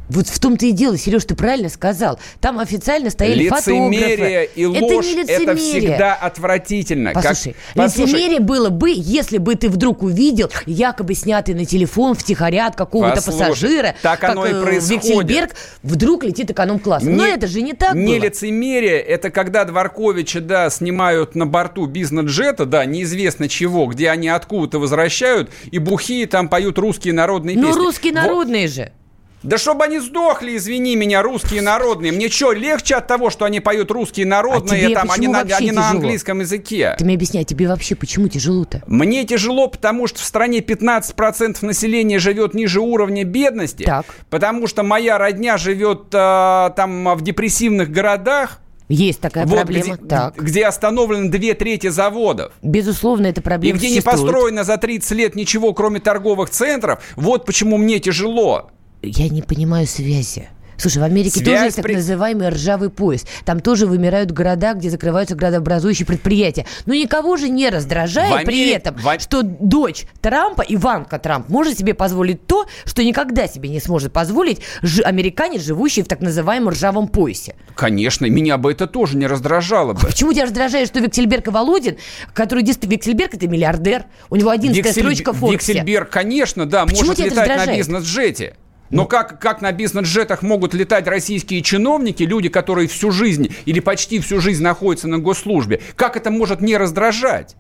Вот 0.09 0.27
в 0.27 0.37
том-то 0.39 0.65
и 0.65 0.71
дело, 0.71 0.97
Сереж, 0.97 1.23
ты 1.25 1.33
правильно 1.33 1.69
сказал. 1.69 2.19
Там 2.41 2.59
официально 2.59 3.09
стояли 3.09 3.43
Лицемерие 3.45 4.47
фотографы. 4.47 4.49
и 4.55 4.65
ложь 4.65 5.05
это 5.05 5.15
не 5.15 5.21
это 5.23 5.31
лицемерие. 5.53 5.55
всегда 5.89 6.13
отвратительно. 6.13 7.13
Как- 7.13 7.23
Послушай, 7.23 7.55
Послушай, 7.73 8.07
лицемерие 8.11 8.39
было 8.41 8.69
бы, 8.69 8.91
если 8.93 9.37
бы 9.37 9.55
ты 9.55 9.69
вдруг 9.69 10.03
увидел, 10.03 10.49
якобы 10.65 11.13
снятый 11.15 11.55
на 11.55 11.65
телефон 11.65 12.15
втихаря 12.15 12.67
от 12.67 12.75
какого-то 12.75 13.15
Послушай, 13.15 13.39
пассажира, 13.49 13.95
так 14.01 14.19
как 14.19 14.31
оно 14.31 14.45
и 14.45 14.51
э, 14.53 14.61
происходит. 14.61 15.55
Вдруг 15.83 16.23
летит 16.25 16.51
эконом-классом. 16.51 17.15
Но 17.15 17.25
это 17.25 17.47
же 17.47 17.61
не 17.61 17.73
так 17.73 17.93
Не 17.95 18.17
было. 18.17 18.25
лицемерие, 18.25 18.99
это 18.99 19.29
когда 19.31 19.63
Дворковича, 19.65 20.41
да, 20.41 20.69
снимают 20.69 21.33
на 21.35 21.45
борту 21.47 21.85
бизнес-джета, 21.85 22.65
да, 22.65 22.85
неизвестно 22.85 23.47
чего, 23.47 23.85
где 23.87 24.09
они 24.09 24.27
откуда-то 24.27 24.79
возвращают, 24.79 25.49
и 25.71 25.79
бухие 25.79 26.27
там 26.27 26.49
поют 26.49 26.77
русские 26.77 27.13
народные 27.13 27.55
Ну, 27.57 27.67
песни. 27.67 27.79
русские 27.79 28.13
Во- 28.13 28.21
народные 28.21 28.67
же. 28.67 28.91
Да 29.43 29.57
чтобы 29.57 29.83
они 29.83 29.99
сдохли, 29.99 30.55
извини 30.55 30.95
меня, 30.95 31.21
русские 31.21 31.61
народные. 31.61 32.11
Мне 32.11 32.29
что, 32.29 32.53
легче 32.53 32.95
от 32.95 33.07
того, 33.07 33.29
что 33.29 33.45
они 33.45 33.59
поют 33.59 33.91
русские 33.91 34.25
народные, 34.25 34.95
А 34.95 35.01
там, 35.01 35.11
они, 35.11 35.27
на, 35.27 35.41
они 35.41 35.71
на 35.71 35.81
тяжело? 35.81 35.81
английском 35.97 36.39
языке? 36.39 36.95
Ты 36.97 37.03
мне 37.03 37.15
объясняй, 37.15 37.43
тебе 37.43 37.67
вообще 37.67 37.95
почему 37.95 38.29
тяжело-то? 38.29 38.81
Мне 38.87 39.25
тяжело, 39.25 39.67
потому 39.67 40.07
что 40.07 40.19
в 40.19 40.23
стране 40.23 40.59
15% 40.59 41.57
населения 41.65 42.19
живет 42.19 42.53
ниже 42.53 42.79
уровня 42.79 43.25
бедности. 43.25 43.83
Так. 43.83 44.05
Потому 44.29 44.67
что 44.67 44.83
моя 44.83 45.17
родня 45.17 45.57
живет 45.57 46.07
э, 46.13 46.69
там 46.75 47.15
в 47.15 47.21
депрессивных 47.21 47.89
городах. 47.91 48.59
Есть 48.89 49.21
такая 49.21 49.45
вот 49.45 49.55
проблема. 49.55 49.95
где, 49.95 50.07
так. 50.07 50.35
где 50.35 50.65
остановлены 50.65 51.29
две 51.29 51.53
трети 51.53 51.87
заводов. 51.87 52.51
Безусловно, 52.61 53.27
эта 53.27 53.41
И 53.41 53.43
проблема 53.43 53.77
где 53.77 53.87
не 53.89 54.01
существует. 54.01 54.21
построено 54.21 54.63
за 54.63 54.77
30 54.77 55.11
лет 55.11 55.35
ничего, 55.35 55.73
кроме 55.73 55.99
торговых 55.99 56.49
центров. 56.49 57.01
Вот 57.15 57.45
почему 57.45 57.77
мне 57.77 57.99
тяжело. 57.99 58.69
Я 59.03 59.27
не 59.29 59.41
понимаю 59.41 59.85
связи. 59.85 60.49
Слушай, 60.75 60.97
в 60.97 61.03
Америке 61.03 61.39
Связь 61.39 61.45
тоже 61.45 61.63
есть 61.65 61.75
так 61.77 61.85
при- 61.85 61.93
называемый 61.95 62.49
ржавый 62.49 62.89
пояс. 62.89 63.25
Там 63.45 63.59
тоже 63.59 63.85
вымирают 63.85 64.31
города, 64.31 64.73
где 64.73 64.89
закрываются 64.89 65.35
градообразующие 65.35 66.05
предприятия. 66.05 66.65
Но 66.87 66.93
никого 66.95 67.37
же 67.37 67.47
не 67.47 67.69
раздражает 67.69 68.41
В 68.41 68.45
при 68.45 68.69
этом, 68.71 68.95
в 68.97 69.07
А- 69.07 69.19
что 69.19 69.43
дочь 69.43 70.05
Трампа, 70.19 70.65
Иванка 70.67 71.19
Трамп, 71.19 71.47
может 71.47 71.77
себе 71.77 71.93
позволить 71.93 72.47
то, 72.47 72.65
что 72.85 73.03
никогда 73.03 73.47
себе 73.47 73.69
не 73.69 73.79
сможет 73.79 74.11
позволить 74.11 74.61
жи- 74.81 75.03
американец, 75.03 75.61
живущий 75.61 76.01
в 76.01 76.07
так 76.07 76.21
называемом 76.21 76.69
ржавом 76.69 77.07
поясе. 77.07 77.55
Конечно, 77.75 78.25
меня 78.25 78.57
бы 78.57 78.71
это 78.71 78.87
тоже 78.87 79.15
не 79.15 79.27
раздражало 79.27 79.93
бы. 79.93 79.99
Почему 80.07 80.33
тебя 80.33 80.45
раздражает, 80.45 80.87
что 80.87 80.99
Вексельберг 80.99 81.47
и 81.47 81.51
Володин, 81.51 81.97
который 82.33 82.63
действительно... 82.63 82.95
Вексельберг 82.97 83.35
это 83.35 83.47
миллиардер, 83.47 84.05
у 84.31 84.35
него 84.37 84.49
11 84.49 84.83
Виксель- 84.83 84.91
строчка 84.91 85.33
в 85.33 85.37
Форбсе. 85.37 85.73
Виксельберг, 85.73 86.09
конечно, 86.09 86.65
да, 86.65 86.85
Почему 86.85 87.09
может 87.09 87.19
летать 87.19 87.67
на 87.67 87.75
бизнес-джете. 87.77 88.55
Но 88.93 89.05
как, 89.05 89.39
как 89.39 89.61
на 89.61 89.71
бизнес-джетах 89.71 90.41
могут 90.43 90.73
летать 90.73 91.07
российские 91.07 91.61
чиновники, 91.61 92.23
люди, 92.23 92.49
которые 92.49 92.87
всю 92.87 93.11
жизнь 93.11 93.53
или 93.65 93.79
почти 93.79 94.19
всю 94.19 94.39
жизнь 94.39 94.63
находятся 94.63 95.07
на 95.07 95.17
госслужбе? 95.17 95.81
Как 95.95 96.15
это 96.15 96.29
может 96.31 96.61
не 96.61 96.77
раздражать? 96.77 97.55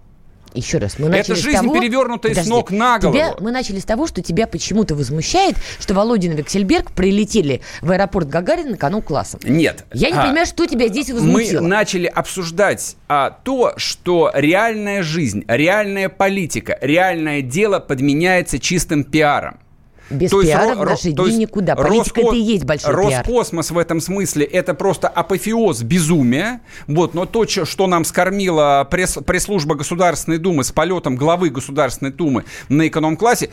Еще 0.53 0.77
раз, 0.77 0.99
мы 0.99 1.07
Это 1.07 1.17
начали 1.17 1.33
с 1.33 1.39
жизнь, 1.39 1.57
того... 1.57 1.73
перевернутая 1.73 2.35
с 2.35 2.45
ног 2.45 2.69
на 2.69 2.99
голову. 2.99 3.15
Тебя- 3.17 3.33
мы 3.39 3.49
начали 3.51 3.79
с 3.79 3.85
того, 3.85 4.05
что 4.05 4.21
тебя 4.21 4.45
почему-то 4.45 4.93
возмущает, 4.93 5.55
что 5.79 5.95
Володин 5.95 6.33
и 6.33 6.35
Вексельберг 6.35 6.91
прилетели 6.91 7.61
в 7.81 7.89
аэропорт 7.89 8.27
Гагарина 8.29 8.75
эконом-классом. 8.75 9.39
Нет. 9.43 9.85
Я 9.93 10.11
не 10.11 10.17
А, 10.17 10.21
понимаю, 10.25 10.45
что 10.45 10.67
тебя 10.67 10.89
здесь 10.89 11.07
Мы 11.09 11.15
возмутило. 11.15 11.61
начали 11.61 12.05
обсуждать 12.05 12.97
а, 13.07 13.31
то, 13.31 13.73
что 13.77 14.29
реальная 14.35 15.01
жизнь, 15.01 15.43
реальная 15.47 16.07
политика, 16.09 16.77
реальное 16.81 17.41
дело 17.41 17.79
подменяется 17.79 18.59
чистым 18.59 19.03
пиаром. 19.03 19.57
Без 20.09 20.31
То 20.31 20.41
есть 20.41 20.51
пиара 20.53 20.71
ро- 20.73 20.81
в 20.81 20.85
наши 20.85 21.09
ро- 21.09 21.13
дни 21.13 21.25
есть 21.27 21.37
никуда. 21.37 21.75
Политика 21.75 22.21
Роско- 22.21 22.27
это 22.27 22.35
и 22.35 22.39
есть 22.41 22.63
большой 22.65 22.93
пиар. 22.93 23.25
Роскосмос 23.25 23.71
в 23.71 23.77
этом 23.77 24.01
смысле 24.01 24.45
это 24.45 24.73
просто 24.73 25.07
апофеоз 25.07 25.81
безумия. 25.81 26.61
Вот, 26.87 27.13
но 27.13 27.25
то, 27.25 27.45
что 27.47 27.87
нам 27.87 28.05
скормила 28.05 28.87
пресс- 28.91 29.23
пресс-служба 29.23 29.75
Государственной 29.75 30.37
Думы 30.37 30.63
с 30.63 30.71
полетом 30.71 31.15
главы 31.15 31.49
Государственной 31.49 32.11
Думы 32.11 32.43
на 32.69 32.87
эконом-классе, 32.87 33.49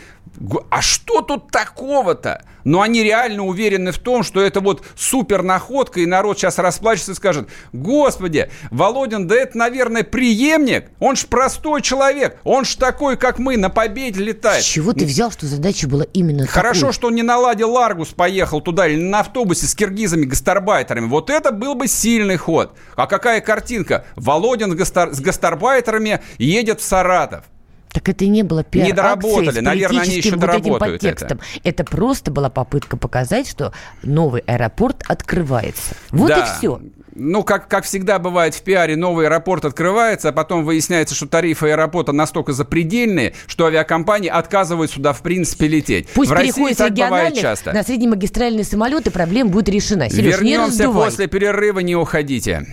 а 0.71 0.83
что 0.83 1.23
тут 1.23 1.51
такого-то? 1.51 2.45
Но 2.63 2.83
они 2.83 3.03
реально 3.03 3.47
уверены 3.47 3.91
в 3.91 3.99
том, 3.99 4.23
что 4.23 4.43
это 4.43 4.61
вот 4.61 4.83
супер 4.95 5.43
находка, 5.43 6.01
и 6.01 6.07
народ 6.07 6.39
сейчас 6.39 6.59
расплачется 6.59 7.13
и 7.13 7.15
скажет, 7.15 7.49
господи, 7.73 8.51
Володин, 8.71 9.27
да 9.27 9.35
это, 9.37 9.57
наверное, 9.57 10.05
преемник, 10.05 10.91
он 10.99 11.17
ж 11.17 11.25
простой 11.25 11.81
человек, 11.81 12.37
он 12.45 12.67
ж 12.67 12.75
такой, 12.77 13.17
как 13.17 13.39
мы, 13.39 13.57
на 13.57 13.71
победе 13.71 14.19
С 14.21 14.23
летает. 14.23 14.63
чего 14.65 14.93
ты 14.93 15.07
взял, 15.07 15.31
что 15.31 15.47
задача 15.47 15.89
была 15.89 16.05
именно 16.13 16.40
Хорошо, 16.47 16.81
такой? 16.81 16.93
что 16.93 17.07
он 17.09 17.15
не 17.15 17.23
наладил 17.23 17.71
Ларгус, 17.73 18.09
поехал 18.09 18.61
туда 18.61 18.87
или 18.87 19.01
на 19.01 19.21
автобусе 19.21 19.67
с 19.67 19.75
киргизами-гастарбайтерами. 19.75 21.07
Вот 21.07 21.31
это 21.31 21.53
был 21.53 21.75
бы 21.75 21.89
сильный 21.89 22.37
ход. 22.37 22.75
А 22.97 23.07
какая 23.07 23.41
картинка? 23.41 24.05
Володин 24.17 24.73
с, 24.73 24.75
гастар- 24.75 25.13
с 25.13 25.21
гастарбайтерами 25.21 26.21
едет 26.39 26.81
в 26.81 26.85
Саратов. 26.85 27.45
Так 27.93 28.09
это 28.09 28.27
не 28.27 28.43
было 28.45 28.63
пиар 28.63 28.87
Не 28.87 28.93
доработали. 28.93 29.61
Наверное, 29.61 30.03
они 30.03 30.17
еще 30.17 30.31
вот 30.31 30.37
этим 30.37 30.41
доработают 30.41 30.79
подтекстом. 31.01 31.41
Это. 31.65 31.85
просто 31.85 32.31
была 32.31 32.49
попытка 32.49 32.97
показать, 32.97 33.49
что 33.49 33.73
новый 34.03 34.43
аэропорт 34.47 35.03
открывается. 35.09 35.97
Вот 36.11 36.29
Да. 36.29 36.39
и 36.39 36.59
все. 36.59 36.81
Ну, 37.15 37.43
как, 37.43 37.67
как 37.69 37.85
всегда 37.85 38.19
бывает 38.19 38.55
в 38.55 38.63
пиаре, 38.63 38.97
новый 38.97 39.27
аэропорт 39.27 39.65
открывается, 39.65 40.29
а 40.29 40.33
потом 40.33 40.65
выясняется, 40.65 41.15
что 41.15 41.27
тарифы 41.27 41.71
аэропорта 41.71 42.13
настолько 42.13 42.53
запредельные, 42.53 43.35
что 43.47 43.67
авиакомпании 43.67 44.29
отказывают 44.29 44.93
сюда 44.93 45.13
в 45.13 45.23
принципе 45.23 45.67
лететь. 45.67 46.09
Пусть 46.15 46.31
в 46.31 46.35
России 46.35 46.73
так 46.75 46.93
бывает 46.95 47.35
часто. 47.35 47.73
на 47.73 47.83
среднемагистральные 47.83 48.65
самолеты, 48.65 49.11
проблема 49.11 49.51
будет 49.51 49.69
решена. 49.69 50.09
Сереж, 50.09 50.41
не 50.41 50.53
Вернемся 50.53 50.85
раздувай. 50.85 51.07
после 51.07 51.27
перерыва, 51.27 51.81
не 51.81 51.97
уходите. 51.97 52.67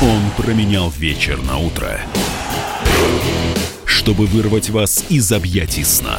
Он 0.00 0.20
променял 0.36 0.90
вечер 0.90 1.40
на 1.42 1.58
утро, 1.58 2.00
чтобы 3.84 4.26
вырвать 4.26 4.68
вас 4.70 5.04
из 5.08 5.30
объятий 5.30 5.84
сна. 5.84 6.18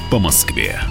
по 0.11 0.19
Москве. 0.19 0.81